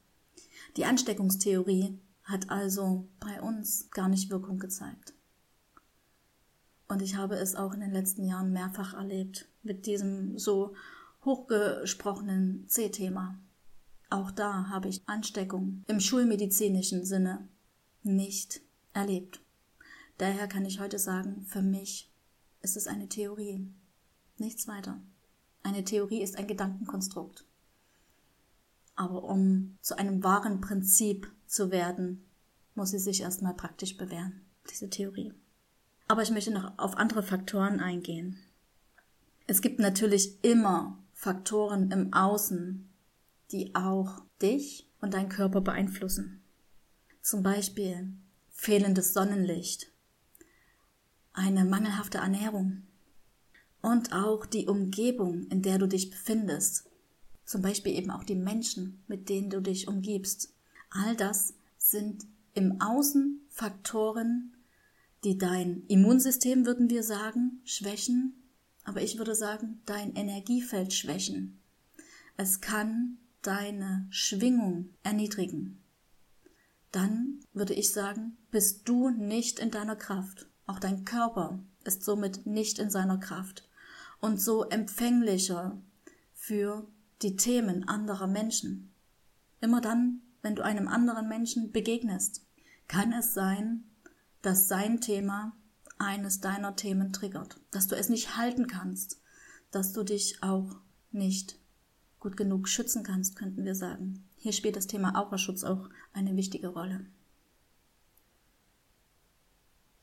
Die 0.77 0.85
Ansteckungstheorie 0.85 1.99
hat 2.25 2.51
also 2.51 3.09
bei 3.21 3.41
uns 3.41 3.91
gar 3.91 4.09
nicht 4.09 4.31
Wirkung 4.31 4.59
gezeigt. 4.59 5.15
Und 6.89 7.03
ich 7.03 7.17
habe 7.17 7.37
es 7.37 7.55
auch 7.55 7.75
in 7.75 7.81
den 7.81 7.93
letzten 7.93 8.25
Jahren 8.25 8.53
mehrfach 8.53 8.95
erlebt 8.95 9.49
mit 9.63 9.87
diesem 9.87 10.39
so 10.39 10.75
hochgesprochenen 11.25 12.67
C-Thema. 12.69 13.39
Auch 14.11 14.31
da 14.31 14.69
habe 14.69 14.89
ich 14.89 15.07
Ansteckung 15.07 15.85
im 15.87 16.01
schulmedizinischen 16.01 17.05
Sinne 17.05 17.47
nicht 18.03 18.63
erlebt. 18.95 19.41
Daher 20.17 20.49
kann 20.49 20.65
ich 20.65 20.81
heute 20.81 20.99
sagen, 20.99 21.45
für 21.47 21.63
mich 21.63 22.11
ist 22.63 22.77
es 22.77 22.87
eine 22.87 23.09
Theorie, 23.09 23.69
nichts 24.39 24.67
weiter. 24.67 25.01
Eine 25.63 25.85
Theorie 25.85 26.23
ist 26.23 26.39
ein 26.39 26.47
Gedankenkonstrukt. 26.47 27.45
Aber 28.97 29.25
um 29.25 29.77
zu 29.81 29.97
einem 29.97 30.25
wahren 30.25 30.61
Prinzip 30.61 31.31
zu 31.47 31.71
werden, 31.71 32.25
muss 32.75 32.91
sie 32.91 32.99
sich 32.99 33.21
erstmal 33.21 33.55
praktisch 33.55 33.97
bewähren, 33.97 34.41
diese 34.71 34.89
Theorie. 34.89 35.35
Aber 36.09 36.23
ich 36.23 36.31
möchte 36.31 36.51
noch 36.51 36.79
auf 36.79 36.97
andere 36.97 37.23
Faktoren 37.23 37.81
eingehen. 37.81 38.39
Es 39.47 39.61
gibt 39.61 39.79
natürlich 39.79 40.43
immer 40.43 40.99
Faktoren 41.13 41.91
im 41.91 42.13
Außen, 42.13 42.88
die 43.53 43.75
auch 43.75 44.23
dich 44.43 44.89
und 45.01 45.15
deinen 45.15 45.29
Körper 45.29 45.61
beeinflussen. 45.61 46.43
Zum 47.23 47.43
Beispiel 47.43 48.13
fehlendes 48.51 49.13
Sonnenlicht, 49.13 49.93
eine 51.33 51.65
mangelhafte 51.65 52.19
Ernährung 52.19 52.83
und 53.81 54.13
auch 54.13 54.45
die 54.47 54.67
Umgebung, 54.67 55.47
in 55.49 55.63
der 55.63 55.79
du 55.79 55.87
dich 55.87 56.11
befindest. 56.11 56.91
Zum 57.45 57.63
Beispiel 57.63 57.95
eben 57.95 58.11
auch 58.11 58.25
die 58.25 58.35
Menschen, 58.35 59.03
mit 59.07 59.29
denen 59.29 59.51
du 59.51 59.61
dich 59.61 59.89
umgibst. 59.89 60.53
All 60.91 61.17
das 61.17 61.55
sind 61.79 62.27
im 62.55 62.81
Außen 62.81 63.41
Faktoren, 63.49 64.55
die 65.25 65.39
dein 65.39 65.85
Immunsystem, 65.87 66.67
würden 66.67 66.91
wir 66.91 67.03
sagen, 67.03 67.61
schwächen, 67.65 68.35
aber 68.85 69.03
ich 69.03 69.19
würde 69.19 69.35
sagen, 69.35 69.81
dein 69.87 70.15
Energiefeld 70.15 70.93
schwächen. 70.93 71.61
Es 72.37 72.61
kann 72.61 73.19
deine 73.43 74.07
Schwingung 74.11 74.95
erniedrigen. 75.03 75.83
Dann 76.93 77.41
würde 77.53 77.75
ich 77.75 77.93
sagen, 77.93 78.37
bist 78.51 78.89
du 78.89 79.11
nicht 79.11 79.59
in 79.59 79.71
deiner 79.71 79.97
Kraft. 79.97 80.49
Auch 80.67 80.79
dein 80.79 81.05
Körper 81.05 81.63
ist 81.85 82.03
somit 82.03 82.47
nicht 82.47 82.79
in 82.79 82.91
seiner 82.91 83.19
Kraft 83.19 83.69
und 84.21 84.41
so 84.41 84.65
empfänglicher 84.65 85.81
für 86.35 86.89
die 87.23 87.37
Themen 87.37 87.89
anderer 87.89 88.27
Menschen. 88.27 88.93
Immer 89.61 89.81
dann, 89.81 90.23
wenn 90.43 90.55
du 90.55 90.63
einem 90.63 90.89
anderen 90.89 91.29
Menschen 91.29 91.73
begegnest, 91.73 92.47
kann 92.87 93.13
es 93.13 93.35
sein, 93.35 93.85
dass 94.43 94.69
sein 94.69 95.01
Thema 95.01 95.57
eines 95.99 96.41
deiner 96.41 96.77
Themen 96.77 97.13
triggert, 97.13 97.61
dass 97.71 97.89
du 97.89 97.97
es 97.97 98.09
nicht 98.09 98.37
halten 98.37 98.67
kannst, 98.67 99.21
dass 99.71 99.93
du 99.93 100.05
dich 100.05 100.43
auch 100.43 100.77
nicht 101.11 101.58
gut 102.21 102.37
genug 102.37 102.69
schützen 102.69 103.03
kannst, 103.03 103.37
könnten 103.37 103.65
wir 103.65 103.75
sagen. 103.75 104.25
Hier 104.37 104.53
spielt 104.53 104.77
das 104.77 104.87
Thema 104.87 105.17
Auraschutz 105.17 105.65
auch 105.65 105.89
eine 106.13 106.37
wichtige 106.37 106.69
Rolle. 106.69 107.07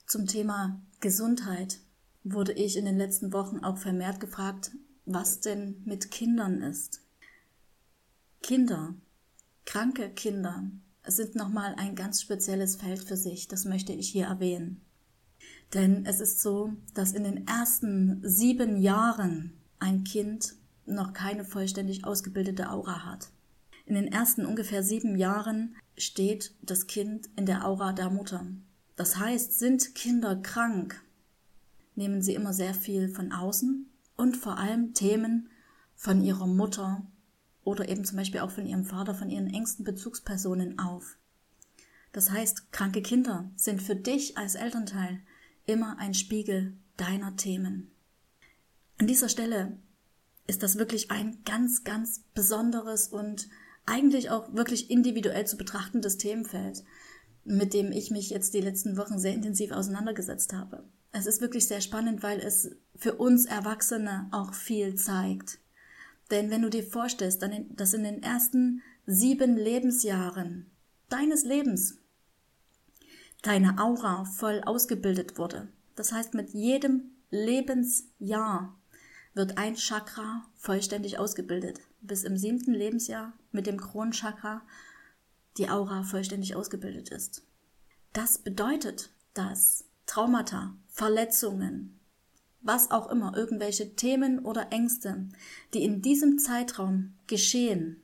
Zum 0.06 0.28
Thema 0.28 0.82
Gesundheit 1.00 1.80
wurde 2.24 2.54
ich 2.54 2.78
in 2.78 2.86
den 2.86 2.98
letzten 2.98 3.34
Wochen 3.34 3.60
auch 3.60 3.78
vermehrt 3.78 4.20
gefragt, 4.20 4.72
was 5.06 5.40
denn 5.40 5.82
mit 5.86 6.12
Kindern 6.12 6.62
ist. 6.62 7.02
Kinder, 8.42 8.94
kranke 9.66 10.10
Kinder, 10.10 10.64
sind 11.08 11.36
nochmal 11.36 11.76
ein 11.78 11.96
ganz 11.96 12.22
spezielles 12.22 12.76
Feld 12.76 13.04
für 13.04 13.18
sich, 13.18 13.48
das 13.48 13.66
möchte 13.66 13.94
ich 13.94 14.10
hier 14.10 14.26
erwähnen. 14.26 14.82
Denn 15.74 16.06
es 16.06 16.20
ist 16.20 16.42
so, 16.42 16.74
dass 16.94 17.14
in 17.14 17.24
den 17.24 17.48
ersten 17.48 18.22
sieben 18.28 18.78
Jahren 18.78 19.54
ein 19.80 20.04
Kind 20.04 20.56
noch 20.86 21.14
keine 21.14 21.46
vollständig 21.46 22.06
ausgebildete 22.06 22.70
Aura 22.70 23.06
hat. 23.06 23.30
In 23.86 23.96
den 23.96 24.08
ersten 24.08 24.46
ungefähr 24.46 24.84
sieben 24.84 25.16
Jahren 25.16 25.76
steht 25.98 26.54
das 26.62 26.88
Kind 26.88 27.30
in 27.36 27.46
der 27.46 27.66
Aura 27.66 27.94
der 27.94 28.10
Mutter. 28.10 28.46
Das 28.96 29.18
heißt, 29.18 29.60
sind 29.60 29.94
Kinder 29.94 30.36
krank, 30.36 31.04
nehmen 31.96 32.22
sie 32.22 32.34
immer 32.34 32.54
sehr 32.54 32.74
viel 32.74 33.10
von 33.10 33.32
außen 33.32 33.90
und 34.16 34.38
vor 34.38 34.58
allem 34.58 34.94
Themen 34.94 35.50
von 35.96 36.24
ihrer 36.24 36.48
Mutter 36.48 37.06
oder 37.64 37.90
eben 37.90 38.06
zum 38.06 38.18
Beispiel 38.18 38.42
auch 38.42 38.52
von 38.52 38.66
ihrem 38.66 38.86
Vater, 38.86 39.14
von 39.14 39.30
ihren 39.30 39.54
engsten 39.54 39.86
Bezugspersonen 39.86 40.80
auf. 40.80 41.18
Das 42.12 42.32
heißt, 42.32 42.72
kranke 42.72 43.02
Kinder 43.02 43.52
sind 43.56 43.82
für 43.82 43.96
dich 43.96 44.38
als 44.38 44.56
Elternteil 44.56 45.20
immer 45.66 45.98
ein 46.00 46.14
Spiegel 46.14 46.78
deiner 46.96 47.36
Themen. 47.36 47.92
An 48.98 49.08
dieser 49.08 49.28
Stelle 49.28 49.78
ist 50.48 50.64
das 50.64 50.78
wirklich 50.78 51.12
ein 51.12 51.44
ganz, 51.46 51.84
ganz 51.84 52.24
besonderes 52.34 53.08
und 53.08 53.50
eigentlich 53.86 54.30
auch 54.30 54.54
wirklich 54.54 54.90
individuell 54.90 55.46
zu 55.46 55.58
betrachtendes 55.58 56.18
Themenfeld, 56.18 56.84
mit 57.44 57.74
dem 57.74 57.92
ich 57.92 58.12
mich 58.12 58.30
jetzt 58.30 58.54
die 58.54 58.62
letzten 58.62 58.98
Wochen 58.98 59.20
sehr 59.20 59.34
intensiv 59.34 59.72
auseinandergesetzt 59.72 60.54
habe. 60.54 60.84
Es 61.12 61.28
ist 61.28 61.42
wirklich 61.42 61.68
sehr 61.68 61.82
spannend, 61.82 62.24
weil 62.24 62.40
es 62.40 62.72
für 62.96 63.16
uns 63.16 63.46
Erwachsene 63.46 64.28
auch 64.32 64.54
viel 64.54 64.96
zeigt. 64.96 65.60
Denn 66.32 66.50
wenn 66.50 66.64
du 66.64 66.70
dir 66.70 66.84
vorstellst, 66.84 67.42
dass 67.70 67.94
in 67.94 68.04
den 68.04 68.24
ersten 68.24 68.82
sieben 69.06 69.56
Lebensjahren 69.56 70.72
deines 71.10 71.44
Lebens 71.44 72.00
deine 73.44 73.80
Aura 73.80 74.26
voll 74.26 74.62
ausgebildet 74.66 75.38
wurde, 75.38 75.68
das 75.96 76.12
heißt 76.12 76.34
mit 76.34 76.50
jedem 76.50 77.12
Lebensjahr 77.30 78.76
wird 79.36 79.58
ein 79.58 79.76
Chakra 79.76 80.46
vollständig 80.56 81.20
ausgebildet, 81.20 81.82
bis 82.02 82.24
im 82.24 82.38
siebten 82.38 82.74
Lebensjahr 82.74 83.34
mit 83.52 83.68
dem 83.68 83.80
Kronchakra 83.80 84.62
die 85.58 85.70
Aura 85.70 86.04
vollständig 86.04 86.56
ausgebildet 86.56 87.10
ist. 87.10 87.46
Das 88.14 88.40
bedeutet, 88.40 89.12
dass 89.34 89.86
Traumata, 90.06 90.76
Verletzungen, 90.88 92.00
was 92.62 92.92
auch 92.92 93.12
immer, 93.12 93.36
irgendwelche 93.36 93.96
Themen 93.96 94.40
oder 94.40 94.72
Ängste, 94.72 95.28
die 95.74 95.84
in 95.84 96.02
diesem 96.02 96.40
Zeitraum 96.40 97.14
geschehen, 97.28 98.02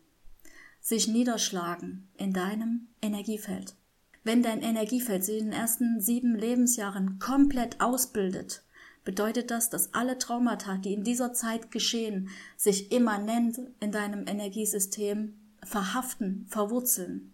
sich 0.82 1.08
niederschlagen 1.08 2.10
in 2.18 2.34
deinem 2.34 2.90
Energiefeld. 3.02 3.76
Wenn 4.24 4.44
dein 4.44 4.62
Energiefeld 4.62 5.24
sich 5.24 5.40
in 5.40 5.46
den 5.46 5.54
ersten 5.54 6.00
sieben 6.00 6.36
Lebensjahren 6.36 7.18
komplett 7.20 7.82
ausbildet, 7.82 8.64
bedeutet 9.04 9.52
das, 9.52 9.70
dass 9.70 9.94
alle 9.94 10.18
Traumata, 10.18 10.78
die 10.78 10.94
in 10.94 11.04
dieser 11.04 11.34
Zeit 11.34 11.72
geschehen, 11.72 12.30
sich 12.58 12.92
immanent 12.92 13.60
in 13.80 13.92
deinem 13.92 14.28
Energiesystem 14.28 15.40
verhaften, 15.64 16.46
verwurzeln. 16.50 17.34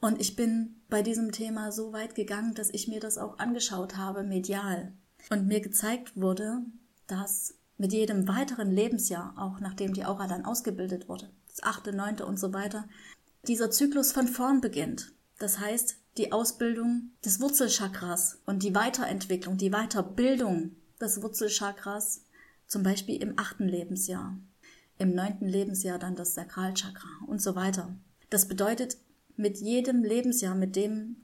Und 0.00 0.20
ich 0.20 0.36
bin 0.36 0.76
bei 0.88 1.02
diesem 1.02 1.32
Thema 1.32 1.72
so 1.72 1.92
weit 1.92 2.14
gegangen, 2.14 2.54
dass 2.54 2.70
ich 2.70 2.88
mir 2.88 3.00
das 3.00 3.18
auch 3.18 3.38
angeschaut 3.38 3.96
habe, 3.96 4.22
medial 4.22 4.92
und 5.30 5.46
mir 5.46 5.60
gezeigt 5.60 6.16
wurde, 6.16 6.62
dass 7.06 7.54
mit 7.78 7.92
jedem 7.92 8.28
weiteren 8.28 8.70
Lebensjahr, 8.70 9.34
auch 9.36 9.60
nachdem 9.60 9.94
die 9.94 10.04
Aura 10.04 10.26
dann 10.26 10.44
ausgebildet 10.44 11.08
wurde, 11.08 11.30
das 11.48 11.62
achte, 11.62 11.92
neunte 11.92 12.26
und 12.26 12.38
so 12.38 12.52
weiter, 12.52 12.88
dieser 13.46 13.70
Zyklus 13.70 14.12
von 14.12 14.28
vorn 14.28 14.60
beginnt. 14.60 15.12
Das 15.38 15.58
heißt, 15.58 15.96
die 16.18 16.32
Ausbildung 16.32 17.12
des 17.24 17.40
Wurzelchakras 17.40 18.40
und 18.44 18.62
die 18.62 18.74
Weiterentwicklung, 18.74 19.56
die 19.56 19.70
Weiterbildung 19.70 20.72
des 21.00 21.22
Wurzelchakras, 21.22 22.24
zum 22.66 22.82
Beispiel 22.82 23.22
im 23.22 23.38
achten 23.38 23.68
Lebensjahr, 23.68 24.36
im 24.98 25.14
neunten 25.14 25.48
Lebensjahr 25.48 25.98
dann 25.98 26.16
das 26.16 26.34
Sakralchakra 26.34 27.08
und 27.26 27.40
so 27.40 27.54
weiter. 27.54 27.96
Das 28.30 28.48
bedeutet, 28.48 28.98
mit 29.36 29.58
jedem 29.58 30.02
Lebensjahr, 30.02 30.54
mit 30.54 30.76
dem 30.76 31.16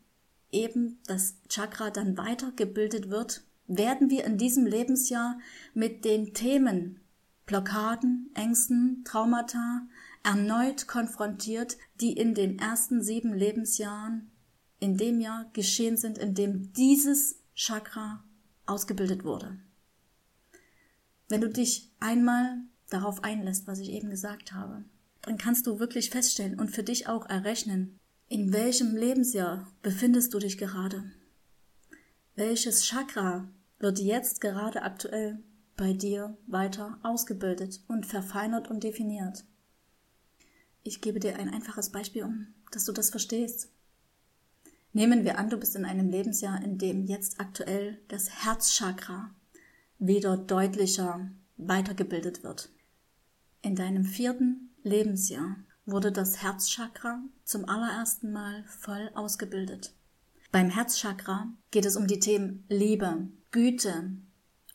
eben 0.52 1.00
das 1.06 1.34
Chakra 1.48 1.90
dann 1.90 2.16
weitergebildet 2.16 3.10
wird, 3.10 3.42
werden 3.66 4.10
wir 4.10 4.24
in 4.24 4.38
diesem 4.38 4.66
Lebensjahr 4.66 5.38
mit 5.74 6.04
den 6.04 6.32
Themen 6.32 7.00
Blockaden, 7.46 8.30
Ängsten, 8.34 9.02
Traumata 9.04 9.82
erneut 10.22 10.86
konfrontiert, 10.86 11.76
die 12.00 12.12
in 12.12 12.34
den 12.34 12.58
ersten 12.58 13.02
sieben 13.02 13.34
Lebensjahren 13.34 14.30
in 14.80 14.96
dem 14.96 15.20
Jahr 15.20 15.50
geschehen 15.52 15.96
sind, 15.96 16.18
in 16.18 16.34
dem 16.34 16.72
dieses 16.72 17.38
Chakra 17.54 18.24
ausgebildet 18.66 19.24
wurde. 19.24 19.58
Wenn 21.28 21.40
du 21.40 21.48
dich 21.48 21.90
einmal 22.00 22.58
darauf 22.90 23.24
einlässt, 23.24 23.66
was 23.66 23.78
ich 23.78 23.90
eben 23.90 24.10
gesagt 24.10 24.52
habe, 24.52 24.84
dann 25.22 25.38
kannst 25.38 25.66
du 25.66 25.78
wirklich 25.78 26.10
feststellen 26.10 26.58
und 26.58 26.70
für 26.70 26.82
dich 26.82 27.08
auch 27.08 27.28
errechnen, 27.28 27.98
in 28.28 28.52
welchem 28.52 28.96
Lebensjahr 28.96 29.66
befindest 29.82 30.34
du 30.34 30.38
dich 30.38 30.58
gerade? 30.58 31.04
Welches 32.36 32.84
Chakra 32.84 33.48
wird 33.78 33.98
jetzt 33.98 34.40
gerade 34.40 34.82
aktuell 34.82 35.42
bei 35.76 35.92
dir 35.92 36.36
weiter 36.46 36.98
ausgebildet 37.02 37.80
und 37.88 38.06
verfeinert 38.06 38.68
und 38.68 38.82
definiert? 38.82 39.44
Ich 40.82 41.00
gebe 41.00 41.20
dir 41.20 41.36
ein 41.38 41.48
einfaches 41.48 41.90
Beispiel, 41.90 42.24
um 42.24 42.48
dass 42.74 42.84
du 42.84 42.92
das 42.92 43.10
verstehst. 43.10 43.70
Nehmen 44.94 45.24
wir 45.24 45.38
an, 45.40 45.50
du 45.50 45.56
bist 45.56 45.74
in 45.74 45.84
einem 45.84 46.08
Lebensjahr, 46.08 46.62
in 46.62 46.78
dem 46.78 47.04
jetzt 47.04 47.40
aktuell 47.40 47.98
das 48.06 48.44
Herzchakra 48.44 49.34
wieder 49.98 50.36
deutlicher 50.36 51.28
weitergebildet 51.56 52.44
wird. 52.44 52.70
In 53.60 53.74
deinem 53.74 54.04
vierten 54.04 54.70
Lebensjahr 54.84 55.56
wurde 55.84 56.12
das 56.12 56.44
Herzchakra 56.44 57.20
zum 57.44 57.68
allerersten 57.68 58.30
Mal 58.30 58.62
voll 58.68 59.10
ausgebildet. 59.14 59.92
Beim 60.52 60.70
Herzchakra 60.70 61.48
geht 61.72 61.86
es 61.86 61.96
um 61.96 62.06
die 62.06 62.20
Themen 62.20 62.64
Liebe, 62.68 63.26
Güte, 63.50 64.12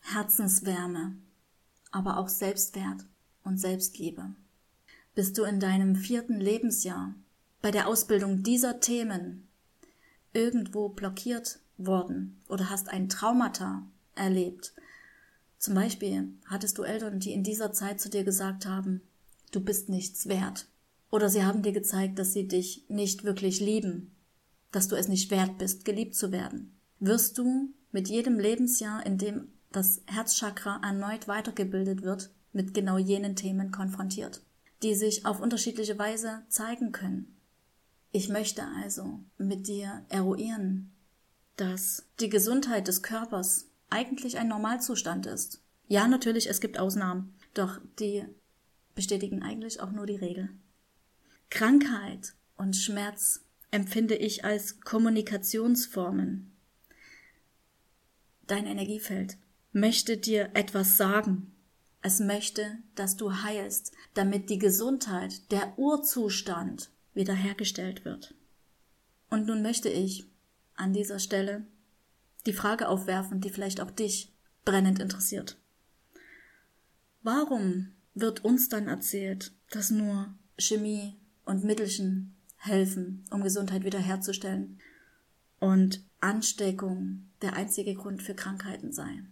Herzenswärme, 0.02 1.16
aber 1.92 2.18
auch 2.18 2.28
Selbstwert 2.28 3.06
und 3.46 3.58
Selbstliebe. 3.58 4.36
Bist 5.16 5.38
du 5.38 5.44
in 5.44 5.62
deinem 5.62 5.96
vierten 5.96 6.42
Lebensjahr 6.42 7.16
bei 7.62 7.72
der 7.72 7.88
Ausbildung 7.88 8.44
dieser 8.44 8.82
Themen 8.82 9.49
irgendwo 10.34 10.90
blockiert 10.90 11.60
worden 11.78 12.42
oder 12.48 12.70
hast 12.70 12.90
ein 12.90 13.10
Traumata 13.10 13.84
erlebt, 14.16 14.74
zum 15.60 15.76
Beispiel 15.76 16.34
hattest 16.46 16.78
du 16.78 16.84
Eltern, 16.84 17.20
die 17.20 17.34
in 17.34 17.44
dieser 17.44 17.74
Zeit 17.74 18.00
zu 18.00 18.10
dir 18.10 18.24
gesagt 18.24 18.66
haben, 18.66 19.02
du 19.52 19.60
bist 19.60 19.90
nichts 19.90 20.28
wert. 20.30 20.68
Oder 21.12 21.28
sie 21.28 21.44
haben 21.44 21.64
dir 21.64 21.74
gezeigt, 21.74 22.18
dass 22.18 22.32
sie 22.32 22.48
dich 22.48 22.86
nicht 22.88 23.26
wirklich 23.26 23.60
lieben, 23.60 24.16
dass 24.72 24.88
du 24.88 24.96
es 24.96 25.10
nicht 25.10 25.32
wert 25.32 25.58
bist, 25.58 25.84
geliebt 25.84 26.16
zu 26.16 26.32
werden. 26.32 26.78
Wirst 27.00 27.38
du 27.38 27.74
mit 27.92 28.08
jedem 28.08 28.40
Lebensjahr, 28.40 29.06
in 29.06 29.18
dem 29.18 29.50
das 29.72 30.02
Herzchakra 30.06 30.80
erneut 30.84 31.28
weitergebildet 31.28 32.04
wird, 32.04 32.30
mit 32.54 32.74
genau 32.74 32.98
jenen 32.98 33.36
Themen 33.36 33.72
konfrontiert, 33.72 34.42
die 34.82 34.96
sich 34.96 35.26
auf 35.26 35.42
unterschiedliche 35.42 36.00
Weise 36.00 36.44
zeigen 36.48 36.92
können. 36.92 37.36
Ich 38.12 38.30
möchte 38.30 38.64
also 38.84 39.20
mit 39.38 39.68
dir 39.68 40.04
eruieren, 40.10 40.92
dass 41.58 42.08
die 42.20 42.30
Gesundheit 42.30 42.88
des 42.88 43.04
Körpers 43.04 43.68
eigentlich 43.90 44.38
ein 44.38 44.48
Normalzustand 44.48 45.26
ist. 45.26 45.62
Ja, 45.88 46.08
natürlich, 46.08 46.50
es 46.50 46.60
gibt 46.60 46.80
Ausnahmen, 46.80 47.36
doch 47.54 47.80
die 48.00 48.26
bestätigen 48.96 49.44
eigentlich 49.44 49.80
auch 49.82 49.92
nur 49.92 50.06
die 50.06 50.16
Regel. 50.16 50.50
Krankheit 51.50 52.34
und 52.58 52.76
Schmerz 52.76 53.42
empfinde 53.72 54.16
ich 54.16 54.44
als 54.44 54.82
Kommunikationsformen. 54.82 56.52
Dein 58.48 58.66
Energiefeld 58.66 59.38
möchte 59.72 60.18
dir 60.18 60.50
etwas 60.56 60.98
sagen. 60.98 61.56
Es 62.02 62.20
möchte, 62.20 62.78
dass 62.96 63.18
du 63.18 63.44
heilst, 63.44 63.94
damit 64.16 64.50
die 64.50 64.58
Gesundheit, 64.58 65.52
der 65.52 65.78
Urzustand 65.78 66.90
wiederhergestellt 67.20 68.06
wird. 68.06 68.34
Und 69.30 69.46
nun 69.46 69.62
möchte 69.62 69.90
ich 69.90 70.26
an 70.74 70.94
dieser 70.94 71.20
Stelle 71.20 71.68
die 72.46 72.54
Frage 72.54 72.88
aufwerfen, 72.88 73.42
die 73.42 73.50
vielleicht 73.50 73.82
auch 73.82 73.92
dich 73.92 74.34
brennend 74.64 75.00
interessiert. 75.00 75.58
Warum 77.22 77.92
wird 78.16 78.46
uns 78.46 78.70
dann 78.70 78.88
erzählt, 78.88 79.52
dass 79.70 79.92
nur 79.92 80.34
Chemie 80.58 81.20
und 81.44 81.66
Mittelchen 81.66 82.38
helfen, 82.56 83.26
um 83.30 83.44
Gesundheit 83.44 83.84
wiederherzustellen 83.84 84.80
und 85.60 86.02
Ansteckung 86.22 87.30
der 87.42 87.54
einzige 87.54 87.96
Grund 87.96 88.24
für 88.24 88.34
Krankheiten 88.34 88.94
sei? 88.94 89.24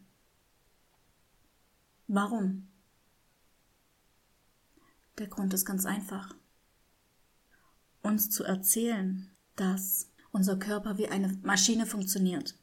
Warum? 2.08 2.68
Der 5.18 5.28
Grund 5.28 5.54
ist 5.54 5.66
ganz 5.66 5.86
einfach. 5.86 6.36
Uns 8.08 8.30
zu 8.30 8.46
erzählen, 8.46 9.30
dass 9.58 10.10
unser 10.32 10.58
Körper 10.58 10.98
wie 10.98 11.10
eine 11.10 11.38
Maschine 11.44 11.86
funktioniert, 11.86 12.56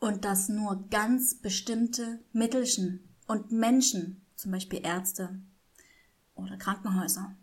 und 0.00 0.24
dass 0.24 0.48
nur 0.48 0.88
ganz 0.90 1.34
bestimmte 1.34 2.18
Mittelchen 2.32 3.08
und 3.28 3.52
Menschen, 3.52 4.20
zum 4.34 4.50
Beispiel 4.50 4.80
Ärzte 4.84 5.38
oder 6.34 6.56
Krankenhäuser, 6.56 7.36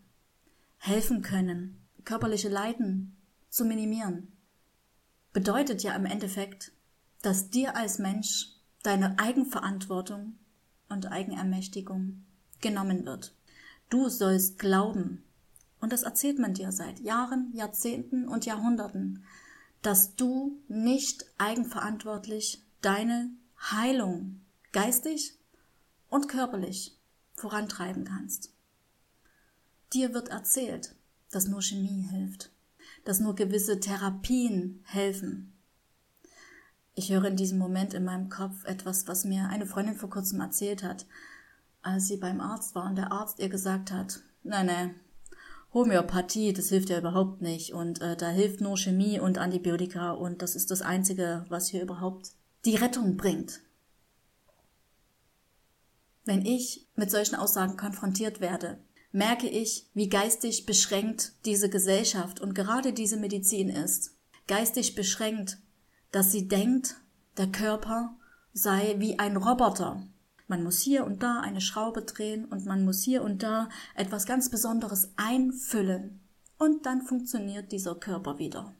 helfen 0.76 1.22
können, 1.22 1.80
körperliche 2.04 2.50
Leiden 2.50 3.16
zu 3.48 3.64
minimieren, 3.64 4.32
bedeutet 5.32 5.82
ja 5.82 5.96
im 5.96 6.04
Endeffekt, 6.04 6.72
dass 7.22 7.48
dir 7.48 7.74
als 7.74 7.98
Mensch 7.98 8.50
deine 8.82 9.18
Eigenverantwortung 9.18 10.34
und 10.90 11.10
Eigenermächtigung 11.10 12.22
genommen 12.60 13.06
wird. 13.06 13.34
Du 13.88 14.10
sollst 14.10 14.58
glauben, 14.58 15.22
und 15.86 15.92
das 15.92 16.02
erzählt 16.02 16.40
man 16.40 16.52
dir 16.52 16.72
seit 16.72 16.98
Jahren, 16.98 17.52
Jahrzehnten 17.54 18.26
und 18.26 18.44
Jahrhunderten, 18.44 19.22
dass 19.82 20.16
du 20.16 20.60
nicht 20.66 21.24
eigenverantwortlich 21.38 22.66
deine 22.80 23.30
Heilung 23.56 24.40
geistig 24.72 25.38
und 26.08 26.26
körperlich 26.26 26.98
vorantreiben 27.36 28.02
kannst. 28.02 28.52
Dir 29.92 30.12
wird 30.12 30.26
erzählt, 30.26 30.96
dass 31.30 31.46
nur 31.46 31.62
Chemie 31.62 32.08
hilft, 32.10 32.50
dass 33.04 33.20
nur 33.20 33.36
gewisse 33.36 33.78
Therapien 33.78 34.82
helfen. 34.86 35.56
Ich 36.96 37.12
höre 37.12 37.26
in 37.26 37.36
diesem 37.36 37.58
Moment 37.58 37.94
in 37.94 38.02
meinem 38.02 38.28
Kopf 38.28 38.64
etwas, 38.64 39.06
was 39.06 39.24
mir 39.24 39.50
eine 39.50 39.66
Freundin 39.66 39.94
vor 39.94 40.10
kurzem 40.10 40.40
erzählt 40.40 40.82
hat, 40.82 41.06
als 41.82 42.08
sie 42.08 42.16
beim 42.16 42.40
Arzt 42.40 42.74
war 42.74 42.86
und 42.86 42.96
der 42.96 43.12
Arzt 43.12 43.38
ihr 43.38 43.48
gesagt 43.48 43.92
hat, 43.92 44.24
nein, 44.42 44.66
nein, 44.66 45.00
Homöopathie, 45.76 46.54
das 46.54 46.70
hilft 46.70 46.88
ja 46.88 46.98
überhaupt 46.98 47.42
nicht. 47.42 47.74
Und 47.74 48.00
äh, 48.00 48.16
da 48.16 48.30
hilft 48.30 48.62
nur 48.62 48.78
Chemie 48.78 49.20
und 49.20 49.36
Antibiotika 49.36 50.12
und 50.12 50.40
das 50.40 50.56
ist 50.56 50.70
das 50.70 50.80
Einzige, 50.80 51.44
was 51.50 51.68
hier 51.68 51.82
überhaupt 51.82 52.30
die 52.64 52.76
Rettung 52.76 53.18
bringt. 53.18 53.60
Wenn 56.24 56.46
ich 56.46 56.88
mit 56.96 57.10
solchen 57.10 57.34
Aussagen 57.34 57.76
konfrontiert 57.76 58.40
werde, 58.40 58.78
merke 59.12 59.48
ich, 59.48 59.90
wie 59.92 60.08
geistig 60.08 60.64
beschränkt 60.64 61.32
diese 61.44 61.68
Gesellschaft 61.68 62.40
und 62.40 62.54
gerade 62.54 62.94
diese 62.94 63.18
Medizin 63.18 63.68
ist. 63.68 64.16
Geistig 64.46 64.94
beschränkt, 64.94 65.58
dass 66.10 66.32
sie 66.32 66.48
denkt, 66.48 66.96
der 67.36 67.48
Körper 67.48 68.16
sei 68.54 68.96
wie 68.98 69.18
ein 69.18 69.36
Roboter, 69.36 70.08
man 70.48 70.62
muss 70.62 70.80
hier 70.80 71.04
und 71.04 71.22
da 71.22 71.40
eine 71.40 71.60
Schraube 71.60 72.02
drehen 72.02 72.44
und 72.44 72.66
man 72.66 72.84
muss 72.84 73.02
hier 73.02 73.22
und 73.22 73.42
da 73.42 73.68
etwas 73.94 74.26
ganz 74.26 74.48
Besonderes 74.48 75.10
einfüllen. 75.16 76.20
Und 76.58 76.86
dann 76.86 77.02
funktioniert 77.02 77.72
dieser 77.72 77.94
Körper 77.94 78.38
wieder. 78.38 78.74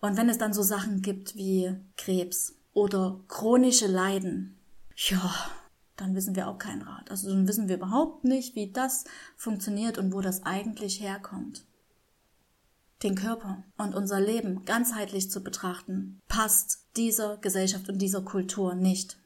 Und 0.00 0.16
wenn 0.16 0.28
es 0.28 0.38
dann 0.38 0.52
so 0.52 0.62
Sachen 0.62 1.00
gibt 1.00 1.34
wie 1.36 1.74
Krebs 1.96 2.56
oder 2.74 3.20
chronische 3.28 3.86
Leiden, 3.86 4.58
ja, 4.96 5.34
dann 5.96 6.14
wissen 6.14 6.36
wir 6.36 6.48
auch 6.48 6.58
keinen 6.58 6.82
Rat. 6.82 7.10
Also 7.10 7.30
dann 7.30 7.48
wissen 7.48 7.68
wir 7.68 7.76
überhaupt 7.76 8.24
nicht, 8.24 8.54
wie 8.54 8.70
das 8.70 9.04
funktioniert 9.36 9.96
und 9.96 10.12
wo 10.12 10.20
das 10.20 10.42
eigentlich 10.42 11.00
herkommt. 11.00 11.64
Den 13.02 13.14
Körper 13.14 13.62
und 13.76 13.94
unser 13.94 14.20
Leben 14.20 14.64
ganzheitlich 14.64 15.30
zu 15.30 15.42
betrachten, 15.42 16.20
passt 16.28 16.86
dieser 16.96 17.36
Gesellschaft 17.38 17.88
und 17.88 17.98
dieser 17.98 18.22
Kultur 18.22 18.74
nicht. 18.74 19.18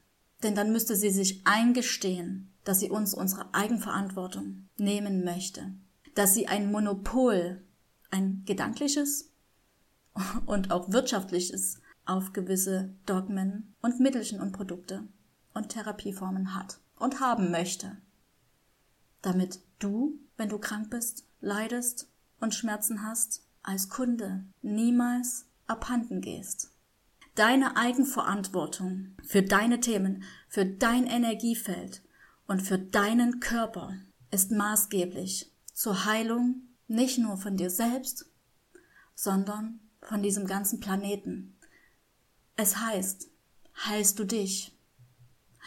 Denn 0.43 0.55
dann 0.55 0.71
müsste 0.71 0.95
sie 0.95 1.09
sich 1.09 1.41
eingestehen, 1.45 2.53
dass 2.63 2.79
sie 2.79 2.89
uns 2.89 3.13
unsere 3.13 3.53
Eigenverantwortung 3.53 4.67
nehmen 4.77 5.23
möchte, 5.23 5.73
dass 6.15 6.33
sie 6.33 6.47
ein 6.47 6.71
Monopol, 6.71 7.61
ein 8.11 8.43
gedankliches 8.45 9.31
und 10.45 10.71
auch 10.71 10.91
wirtschaftliches 10.91 11.81
auf 12.05 12.33
gewisse 12.33 12.95
Dogmen 13.05 13.75
und 13.81 13.99
Mittelchen 13.99 14.41
und 14.41 14.51
Produkte 14.51 15.07
und 15.53 15.69
Therapieformen 15.69 16.55
hat 16.55 16.79
und 16.97 17.19
haben 17.19 17.51
möchte, 17.51 17.97
damit 19.21 19.59
du, 19.79 20.19
wenn 20.37 20.49
du 20.49 20.57
krank 20.57 20.89
bist, 20.89 21.25
leidest 21.41 22.09
und 22.39 22.55
Schmerzen 22.55 23.03
hast, 23.03 23.45
als 23.61 23.89
Kunde 23.89 24.45
niemals 24.61 25.45
abhanden 25.67 26.21
gehst. 26.21 26.71
Deine 27.39 27.77
Eigenverantwortung 27.77 29.15
für 29.23 29.41
deine 29.41 29.79
Themen, 29.79 30.25
für 30.49 30.65
dein 30.65 31.07
Energiefeld 31.07 32.03
und 32.47 32.61
für 32.61 32.77
deinen 32.77 33.39
Körper 33.39 33.93
ist 34.29 34.51
maßgeblich 34.51 35.49
zur 35.73 36.03
Heilung 36.03 36.63
nicht 36.89 37.17
nur 37.17 37.37
von 37.37 37.55
dir 37.55 37.69
selbst, 37.69 38.29
sondern 39.15 39.79
von 40.01 40.21
diesem 40.21 40.47
ganzen 40.47 40.81
Planeten. 40.81 41.57
Es 42.57 42.75
heißt, 42.75 43.29
heilst 43.85 44.19
du 44.19 44.25
dich, 44.25 44.77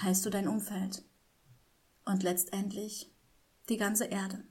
heilst 0.03 0.27
du 0.27 0.29
dein 0.29 0.49
Umfeld 0.49 1.03
und 2.05 2.23
letztendlich 2.23 3.11
die 3.71 3.79
ganze 3.79 4.05
Erde. 4.05 4.45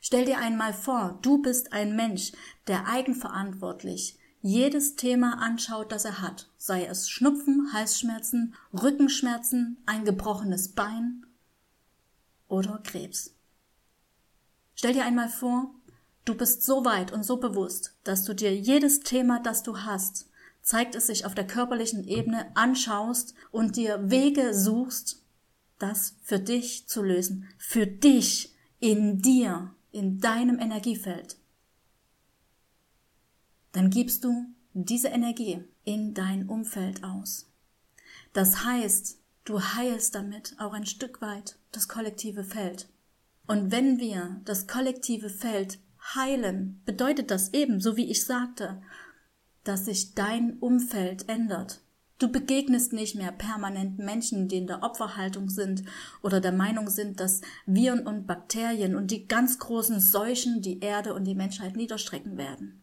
Stell 0.00 0.24
dir 0.24 0.38
einmal 0.38 0.72
vor, 0.72 1.18
du 1.20 1.42
bist 1.42 1.72
ein 1.72 1.96
Mensch, 1.96 2.30
der 2.68 2.86
eigenverantwortlich 2.86 4.19
jedes 4.42 4.96
Thema 4.96 5.38
anschaut, 5.40 5.92
das 5.92 6.04
er 6.04 6.20
hat, 6.20 6.48
sei 6.56 6.84
es 6.84 7.08
Schnupfen, 7.10 7.72
Halsschmerzen, 7.72 8.54
Rückenschmerzen, 8.72 9.78
ein 9.86 10.04
gebrochenes 10.04 10.68
Bein 10.68 11.26
oder 12.48 12.80
Krebs. 12.82 13.34
Stell 14.74 14.94
dir 14.94 15.04
einmal 15.04 15.28
vor, 15.28 15.74
du 16.24 16.34
bist 16.34 16.62
so 16.62 16.84
weit 16.84 17.12
und 17.12 17.24
so 17.24 17.36
bewusst, 17.36 17.96
dass 18.04 18.24
du 18.24 18.34
dir 18.34 18.54
jedes 18.56 19.00
Thema, 19.00 19.40
das 19.40 19.62
du 19.62 19.78
hast, 19.78 20.28
zeigt 20.62 20.94
es 20.94 21.06
sich 21.06 21.26
auf 21.26 21.34
der 21.34 21.46
körperlichen 21.46 22.04
Ebene, 22.04 22.54
anschaust 22.54 23.34
und 23.50 23.76
dir 23.76 24.10
Wege 24.10 24.54
suchst, 24.54 25.22
das 25.78 26.14
für 26.22 26.38
dich 26.38 26.86
zu 26.86 27.02
lösen, 27.02 27.48
für 27.58 27.86
dich, 27.86 28.54
in 28.78 29.20
dir, 29.20 29.74
in 29.92 30.20
deinem 30.20 30.58
Energiefeld. 30.58 31.36
Dann 33.72 33.90
gibst 33.90 34.24
du 34.24 34.46
diese 34.72 35.08
Energie 35.08 35.62
in 35.84 36.14
dein 36.14 36.48
Umfeld 36.48 37.04
aus. 37.04 37.50
Das 38.32 38.64
heißt, 38.64 39.18
du 39.44 39.60
heilst 39.60 40.14
damit 40.14 40.54
auch 40.58 40.72
ein 40.72 40.86
Stück 40.86 41.20
weit 41.20 41.58
das 41.72 41.88
kollektive 41.88 42.44
Feld. 42.44 42.88
Und 43.46 43.72
wenn 43.72 43.98
wir 43.98 44.40
das 44.44 44.66
kollektive 44.66 45.28
Feld 45.28 45.78
heilen, 46.14 46.80
bedeutet 46.84 47.30
das 47.30 47.52
eben, 47.52 47.80
so 47.80 47.96
wie 47.96 48.10
ich 48.10 48.24
sagte, 48.24 48.80
dass 49.64 49.86
sich 49.86 50.14
dein 50.14 50.58
Umfeld 50.58 51.28
ändert. 51.28 51.82
Du 52.18 52.30
begegnest 52.30 52.92
nicht 52.92 53.16
mehr 53.16 53.32
permanent 53.32 53.98
Menschen, 53.98 54.46
die 54.46 54.58
in 54.58 54.66
der 54.66 54.82
Opferhaltung 54.82 55.48
sind 55.48 55.84
oder 56.22 56.40
der 56.40 56.52
Meinung 56.52 56.90
sind, 56.90 57.18
dass 57.18 57.40
Viren 57.64 58.06
und 58.06 58.26
Bakterien 58.26 58.94
und 58.94 59.10
die 59.10 59.26
ganz 59.26 59.58
großen 59.58 60.00
Seuchen 60.00 60.60
die 60.60 60.80
Erde 60.80 61.14
und 61.14 61.24
die 61.24 61.34
Menschheit 61.34 61.76
niederstrecken 61.76 62.36
werden. 62.36 62.79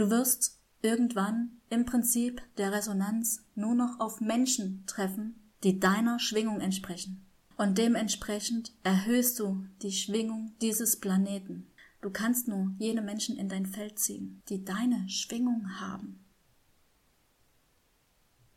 Du 0.00 0.08
wirst 0.08 0.58
irgendwann 0.80 1.60
im 1.68 1.84
Prinzip 1.84 2.40
der 2.56 2.72
Resonanz 2.72 3.44
nur 3.54 3.74
noch 3.74 4.00
auf 4.00 4.22
Menschen 4.22 4.82
treffen, 4.86 5.52
die 5.62 5.78
deiner 5.78 6.18
Schwingung 6.18 6.62
entsprechen. 6.62 7.26
Und 7.58 7.76
dementsprechend 7.76 8.72
erhöhst 8.82 9.38
du 9.38 9.62
die 9.82 9.92
Schwingung 9.92 10.54
dieses 10.62 11.00
Planeten. 11.00 11.70
Du 12.00 12.08
kannst 12.08 12.48
nur 12.48 12.74
jene 12.78 13.02
Menschen 13.02 13.36
in 13.36 13.50
dein 13.50 13.66
Feld 13.66 13.98
ziehen, 13.98 14.40
die 14.48 14.64
deine 14.64 15.06
Schwingung 15.10 15.68
haben. 15.80 16.24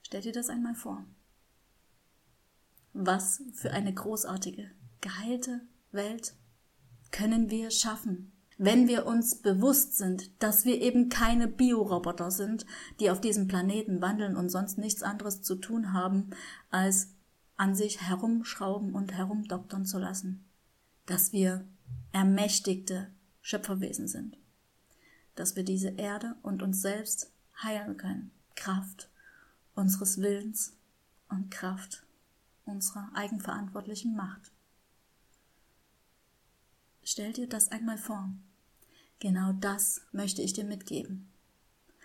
Stell 0.03 0.21
dir 0.21 0.31
das 0.31 0.47
einmal 0.47 0.75
vor. 0.75 1.05
Was 2.93 3.43
für 3.51 3.71
eine 3.71 3.93
großartige, 3.93 4.71
geheilte 5.01 5.59
Welt 5.91 6.35
können 7.11 7.49
wir 7.49 7.69
schaffen, 7.69 8.32
wenn 8.57 8.87
wir 8.87 9.05
uns 9.05 9.41
bewusst 9.41 9.97
sind, 9.97 10.31
dass 10.41 10.65
wir 10.65 10.81
eben 10.81 11.09
keine 11.09 11.47
Bioroboter 11.47 12.31
sind, 12.31 12.65
die 12.99 13.09
auf 13.09 13.21
diesem 13.21 13.47
Planeten 13.47 14.01
wandeln 14.01 14.35
und 14.35 14.49
sonst 14.49 14.77
nichts 14.77 15.03
anderes 15.03 15.41
zu 15.41 15.55
tun 15.55 15.93
haben, 15.93 16.29
als 16.69 17.09
an 17.55 17.75
sich 17.75 18.01
herumschrauben 18.01 18.93
und 18.93 19.13
herumdoktern 19.13 19.85
zu 19.85 19.99
lassen. 19.99 20.45
Dass 21.05 21.33
wir 21.33 21.67
ermächtigte 22.11 23.11
Schöpferwesen 23.41 24.07
sind. 24.07 24.37
Dass 25.35 25.55
wir 25.55 25.63
diese 25.63 25.89
Erde 25.89 26.35
und 26.41 26.61
uns 26.63 26.81
selbst 26.81 27.31
heilen 27.61 27.97
können. 27.97 28.31
Kraft 28.55 29.09
unseres 29.75 30.19
Willens 30.19 30.77
und 31.29 31.51
Kraft 31.51 32.05
unserer 32.65 33.09
eigenverantwortlichen 33.13 34.15
Macht. 34.15 34.52
Stell 37.03 37.33
dir 37.33 37.47
das 37.47 37.69
einmal 37.69 37.97
vor. 37.97 38.29
Genau 39.19 39.53
das 39.53 40.01
möchte 40.11 40.41
ich 40.41 40.53
dir 40.53 40.63
mitgeben. 40.63 41.29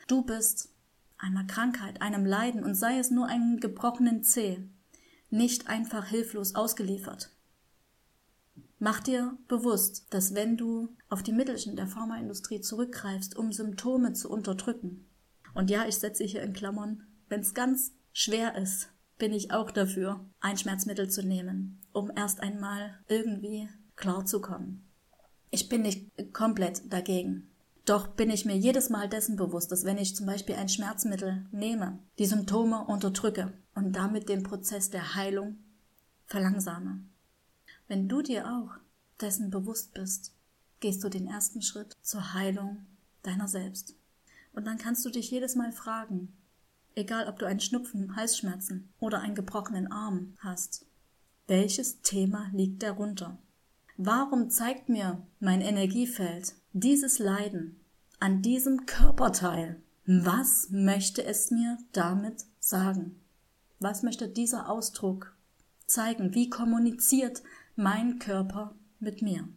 Du 0.07 0.23
bist 0.23 0.71
einer 1.19 1.45
Krankheit, 1.45 2.01
einem 2.01 2.25
Leiden 2.25 2.65
und 2.65 2.75
sei 2.75 2.99
es 2.99 3.11
nur 3.11 3.27
einen 3.27 3.61
gebrochenen 3.61 4.23
Zeh, 4.23 4.63
nicht 5.31 5.69
einfach 5.69 6.07
hilflos 6.07 6.55
ausgeliefert. 6.55 7.31
Mach 8.79 9.01
dir 9.01 9.37
bewusst, 9.49 10.07
dass 10.11 10.35
wenn 10.35 10.57
du 10.57 10.89
auf 11.09 11.23
die 11.23 11.33
Mittelchen 11.33 11.75
der 11.75 11.89
Pharmaindustrie 11.89 12.61
zurückgreifst, 12.61 13.37
um 13.37 13.53
Symptome 13.53 14.13
zu 14.13 14.31
unterdrücken, 14.31 15.05
und 15.55 15.71
ja, 15.71 15.87
ich 15.87 15.97
setze 15.97 16.25
hier 16.25 16.43
in 16.43 16.53
Klammern, 16.53 17.07
wenn 17.29 17.41
es 17.41 17.55
ganz 17.55 17.93
schwer 18.13 18.57
ist, 18.57 18.91
bin 19.19 19.33
ich 19.33 19.51
auch 19.51 19.73
dafür, 19.73 20.25
ein 20.41 20.57
Schmerzmittel 20.57 21.11
zu 21.11 21.25
nehmen, 21.25 21.81
um 21.93 22.13
erst 22.15 22.41
einmal 22.41 23.01
irgendwie 23.09 23.69
klarzukommen. 23.97 24.88
Ich 25.51 25.69
bin 25.69 25.83
nicht 25.83 26.33
komplett 26.33 26.93
dagegen. 26.93 27.49
Doch 27.85 28.09
bin 28.09 28.29
ich 28.29 28.45
mir 28.45 28.57
jedes 28.57 28.91
Mal 28.91 29.09
dessen 29.09 29.37
bewusst, 29.37 29.73
dass 29.73 29.85
wenn 29.85 29.97
ich 29.97 30.15
zum 30.15 30.27
Beispiel 30.27 30.57
ein 30.57 30.69
Schmerzmittel 30.69 31.47
nehme, 31.53 31.99
die 32.19 32.27
Symptome 32.27 32.85
unterdrücke 32.85 33.55
und 33.75 33.93
damit 33.93 34.29
den 34.29 34.43
Prozess 34.43 34.91
der 34.91 35.15
Heilung 35.15 35.57
verlangsame. 36.27 37.01
Wenn 37.87 38.07
du 38.07 38.21
dir 38.21 38.47
auch 38.47 38.75
dessen 39.21 39.49
bewusst 39.51 39.95
bist, 39.95 40.35
gehst 40.81 41.03
du 41.03 41.09
den 41.09 41.27
ersten 41.27 41.63
Schritt 41.63 41.97
zur 42.03 42.35
Heilung 42.35 42.85
deiner 43.23 43.49
selbst. 43.49 43.97
Und 44.53 44.67
dann 44.67 44.77
kannst 44.77 45.05
du 45.07 45.11
dich 45.11 45.31
jedes 45.31 45.57
Mal 45.57 45.73
fragen, 45.73 46.37
egal 46.95 47.27
ob 47.27 47.39
du 47.39 47.47
einen 47.47 47.61
Schnupfen, 47.61 48.17
Halsschmerzen 48.17 48.93
oder 49.01 49.21
einen 49.21 49.35
gebrochenen 49.35 49.91
Arm 49.91 50.35
hast, 50.41 50.85
welches 51.47 52.03
Thema 52.03 52.51
liegt 52.53 52.83
darunter? 52.83 53.39
Warum 53.99 54.49
zeigt 54.49 54.89
mir 54.89 55.23
mein 55.41 55.61
Energiefeld 55.61 56.55
dieses 56.73 57.19
Leiden 57.19 57.79
an 58.19 58.41
diesem 58.41 58.87
Körperteil? 58.87 59.83
Was 60.07 60.69
möchte 60.71 61.23
es 61.23 61.51
mir 61.51 61.77
damit 61.93 62.47
sagen? 62.59 63.21
Was 63.79 64.03
möchte 64.03 64.29
dieser 64.29 64.71
Ausdruck 64.71 65.37
zeigen? 65.87 66.35
Wie 66.35 66.49
kommuniziert 66.49 67.43
mein 67.79 68.19
Körper 68.19 68.75
mit 68.99 69.23
mir. 69.23 69.49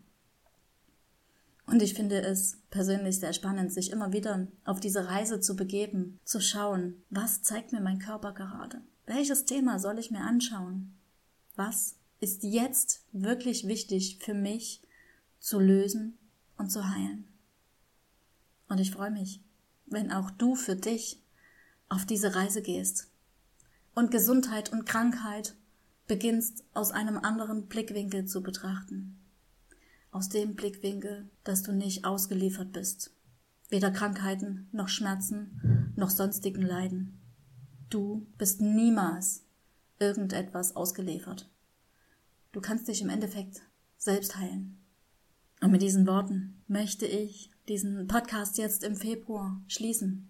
Und 1.66 1.82
ich 1.82 1.94
finde 1.94 2.22
es 2.22 2.60
persönlich 2.70 3.20
sehr 3.20 3.34
spannend, 3.34 3.72
sich 3.72 3.92
immer 3.92 4.14
wieder 4.14 4.48
auf 4.66 4.80
diese 4.80 5.08
Reise 5.08 5.40
zu 5.40 5.56
begeben, 5.56 6.20
zu 6.24 6.40
schauen, 6.40 7.02
was 7.10 7.42
zeigt 7.42 7.72
mir 7.72 7.82
mein 7.82 8.00
Körper 8.00 8.34
gerade? 8.34 8.82
Welches 9.06 9.46
Thema 9.46 9.80
soll 9.80 9.98
ich 10.00 10.12
mir 10.12 10.22
anschauen? 10.22 10.94
Was 11.56 11.96
ist 12.22 12.44
jetzt 12.44 13.04
wirklich 13.12 13.68
wichtig 13.68 14.20
für 14.20 14.36
mich 14.36 14.82
zu 15.40 15.60
lösen 15.60 16.18
und 16.56 16.72
zu 16.72 16.88
heilen? 16.88 17.28
Und 18.70 18.80
ich 18.80 18.92
freue 18.92 19.12
mich, 19.12 19.42
wenn 19.88 20.12
auch 20.12 20.32
du 20.32 20.56
für 20.56 20.78
dich 20.78 21.20
auf 21.90 22.06
diese 22.06 22.36
Reise 22.36 22.62
gehst 22.62 23.10
und 23.96 24.12
Gesundheit 24.12 24.72
und 24.72 24.86
Krankheit 24.86 25.56
beginnst 26.08 26.64
aus 26.74 26.92
einem 26.92 27.18
anderen 27.18 27.68
Blickwinkel 27.68 28.26
zu 28.26 28.42
betrachten. 28.42 29.20
Aus 30.12 30.30
dem 30.30 30.56
Blickwinkel, 30.56 31.30
dass 31.44 31.64
du 31.64 31.74
nicht 31.74 32.06
ausgeliefert 32.06 32.72
bist. 32.72 33.12
Weder 33.70 33.92
Krankheiten 33.92 34.70
noch 34.72 34.90
Schmerzen 34.90 35.94
noch 35.96 36.10
sonstigen 36.10 36.62
Leiden. 36.62 37.20
Du 37.90 38.28
bist 38.38 38.62
niemals 38.62 39.44
irgendetwas 40.00 40.76
ausgeliefert. 40.76 41.51
Du 42.52 42.60
kannst 42.60 42.88
dich 42.88 43.02
im 43.02 43.10
Endeffekt 43.10 43.62
selbst 43.98 44.38
heilen. 44.38 44.78
Und 45.62 45.72
mit 45.72 45.82
diesen 45.82 46.06
Worten 46.08 46.62
möchte 46.68 47.06
ich 47.06 47.50
diesen 47.68 48.08
Podcast 48.08 48.58
jetzt 48.58 48.84
im 48.84 48.96
Februar 48.96 49.62
schließen. 49.68 50.30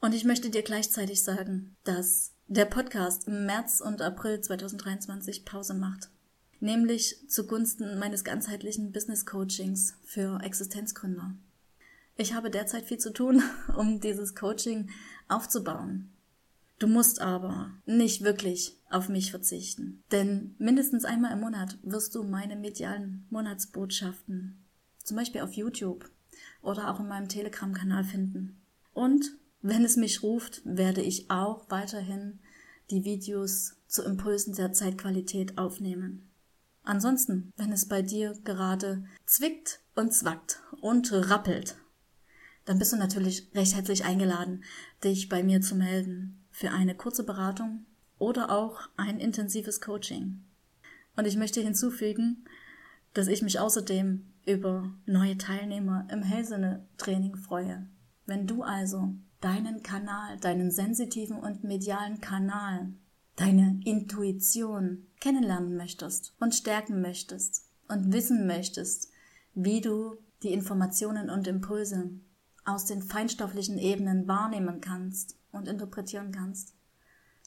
Und 0.00 0.14
ich 0.14 0.24
möchte 0.24 0.50
dir 0.50 0.62
gleichzeitig 0.62 1.22
sagen, 1.22 1.76
dass 1.84 2.32
der 2.46 2.64
Podcast 2.64 3.28
im 3.28 3.46
März 3.46 3.80
und 3.80 4.02
April 4.02 4.40
2023 4.40 5.44
Pause 5.44 5.74
macht. 5.74 6.10
Nämlich 6.60 7.18
zugunsten 7.28 7.98
meines 7.98 8.24
ganzheitlichen 8.24 8.90
Business 8.90 9.24
Coachings 9.24 9.94
für 10.02 10.40
Existenzgründer. 10.42 11.34
Ich 12.16 12.34
habe 12.34 12.50
derzeit 12.50 12.84
viel 12.84 12.98
zu 12.98 13.12
tun, 13.12 13.42
um 13.76 14.00
dieses 14.00 14.34
Coaching 14.34 14.90
aufzubauen. 15.28 16.10
Du 16.84 16.90
musst 16.90 17.22
aber 17.22 17.70
nicht 17.86 18.24
wirklich 18.24 18.78
auf 18.90 19.08
mich 19.08 19.30
verzichten. 19.30 20.04
Denn 20.12 20.54
mindestens 20.58 21.06
einmal 21.06 21.32
im 21.32 21.40
Monat 21.40 21.78
wirst 21.82 22.14
du 22.14 22.24
meine 22.24 22.56
medialen 22.56 23.26
Monatsbotschaften, 23.30 24.62
zum 25.02 25.16
Beispiel 25.16 25.40
auf 25.40 25.54
YouTube 25.54 26.10
oder 26.60 26.90
auch 26.90 27.00
in 27.00 27.08
meinem 27.08 27.30
Telegram-Kanal 27.30 28.04
finden. 28.04 28.60
Und 28.92 29.24
wenn 29.62 29.82
es 29.82 29.96
mich 29.96 30.22
ruft, 30.22 30.60
werde 30.66 31.00
ich 31.00 31.30
auch 31.30 31.70
weiterhin 31.70 32.40
die 32.90 33.02
Videos 33.02 33.76
zu 33.86 34.02
Impulsen 34.02 34.54
der 34.54 34.74
Zeitqualität 34.74 35.56
aufnehmen. 35.56 36.28
Ansonsten, 36.82 37.50
wenn 37.56 37.72
es 37.72 37.88
bei 37.88 38.02
dir 38.02 38.38
gerade 38.44 39.06
zwickt 39.24 39.80
und 39.94 40.12
zwackt 40.12 40.60
und 40.82 41.10
rappelt, 41.14 41.76
dann 42.66 42.78
bist 42.78 42.92
du 42.92 42.98
natürlich 42.98 43.50
recht 43.54 43.74
herzlich 43.74 44.04
eingeladen, 44.04 44.64
dich 45.02 45.30
bei 45.30 45.42
mir 45.42 45.62
zu 45.62 45.76
melden 45.76 46.43
für 46.54 46.70
eine 46.70 46.94
kurze 46.94 47.24
Beratung 47.24 47.84
oder 48.16 48.52
auch 48.52 48.88
ein 48.96 49.18
intensives 49.18 49.80
Coaching. 49.80 50.44
Und 51.16 51.26
ich 51.26 51.36
möchte 51.36 51.60
hinzufügen, 51.60 52.44
dass 53.12 53.26
ich 53.26 53.42
mich 53.42 53.58
außerdem 53.58 54.24
über 54.46 54.94
neue 55.04 55.36
Teilnehmer 55.36 56.06
im 56.12 56.22
Hellsinne-Training 56.22 57.34
freue. 57.34 57.88
Wenn 58.26 58.46
du 58.46 58.62
also 58.62 59.14
deinen 59.40 59.82
Kanal, 59.82 60.38
deinen 60.38 60.70
sensitiven 60.70 61.38
und 61.38 61.64
medialen 61.64 62.20
Kanal, 62.20 62.92
deine 63.34 63.80
Intuition 63.84 65.08
kennenlernen 65.18 65.76
möchtest 65.76 66.36
und 66.38 66.54
stärken 66.54 67.00
möchtest 67.00 67.68
und 67.88 68.12
wissen 68.12 68.46
möchtest, 68.46 69.10
wie 69.54 69.80
du 69.80 70.18
die 70.44 70.52
Informationen 70.52 71.30
und 71.30 71.48
Impulse 71.48 72.10
aus 72.64 72.84
den 72.84 73.02
feinstofflichen 73.02 73.76
Ebenen 73.76 74.28
wahrnehmen 74.28 74.80
kannst 74.80 75.36
und 75.54 75.68
interpretieren 75.68 76.32
kannst, 76.32 76.74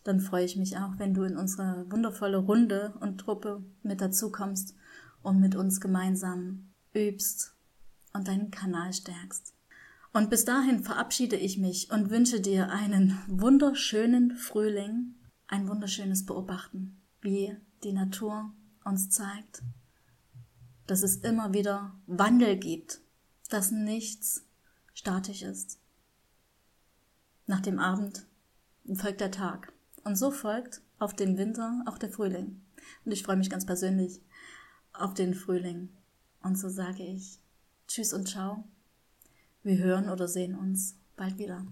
dann 0.03 0.19
freue 0.21 0.45
ich 0.45 0.55
mich 0.55 0.77
auch, 0.77 0.97
wenn 0.97 1.13
du 1.13 1.23
in 1.23 1.37
unsere 1.37 1.85
wundervolle 1.91 2.37
Runde 2.37 2.93
und 3.01 3.17
Truppe 3.17 3.63
mit 3.83 3.99
dazu 3.99 4.31
kommst 4.31 4.75
und 5.21 5.39
mit 5.39 5.55
uns 5.55 5.81
gemeinsam 5.81 6.69
übst 6.93 7.53
und 8.13 8.27
deinen 8.27 8.51
Kanal 8.51 8.93
stärkst. 8.93 9.53
Und 10.13 10.29
bis 10.29 10.45
dahin 10.45 10.81
verabschiede 10.81 11.35
ich 11.35 11.57
mich 11.57 11.91
und 11.91 12.09
wünsche 12.09 12.39
dir 12.39 12.71
einen 12.71 13.19
wunderschönen 13.27 14.35
Frühling, 14.35 15.15
ein 15.47 15.67
wunderschönes 15.67 16.25
Beobachten, 16.25 17.01
wie 17.21 17.55
die 17.83 17.93
Natur 17.93 18.53
uns 18.83 19.09
zeigt, 19.09 19.61
dass 20.87 21.03
es 21.03 21.17
immer 21.17 21.53
wieder 21.53 21.93
Wandel 22.07 22.57
gibt, 22.57 23.01
dass 23.49 23.71
nichts 23.71 24.45
statisch 24.93 25.41
ist. 25.41 25.79
Nach 27.49 27.61
dem 27.61 27.79
Abend 27.79 28.25
folgt 28.93 29.21
der 29.21 29.31
Tag. 29.31 29.71
Und 30.03 30.17
so 30.17 30.31
folgt 30.31 30.81
auf 30.99 31.13
den 31.13 31.37
Winter 31.37 31.81
auch 31.85 31.97
der 31.97 32.09
Frühling. 32.09 32.61
Und 33.05 33.11
ich 33.13 33.23
freue 33.23 33.37
mich 33.37 33.49
ganz 33.49 33.65
persönlich 33.65 34.21
auf 34.91 35.13
den 35.13 35.33
Frühling. 35.33 35.89
Und 36.43 36.57
so 36.57 36.67
sage 36.67 37.03
ich 37.03 37.39
Tschüss 37.87 38.11
und 38.11 38.27
Ciao. 38.27 38.65
Wir 39.63 39.77
hören 39.77 40.09
oder 40.09 40.27
sehen 40.27 40.55
uns 40.55 40.97
bald 41.15 41.37
wieder. 41.37 41.65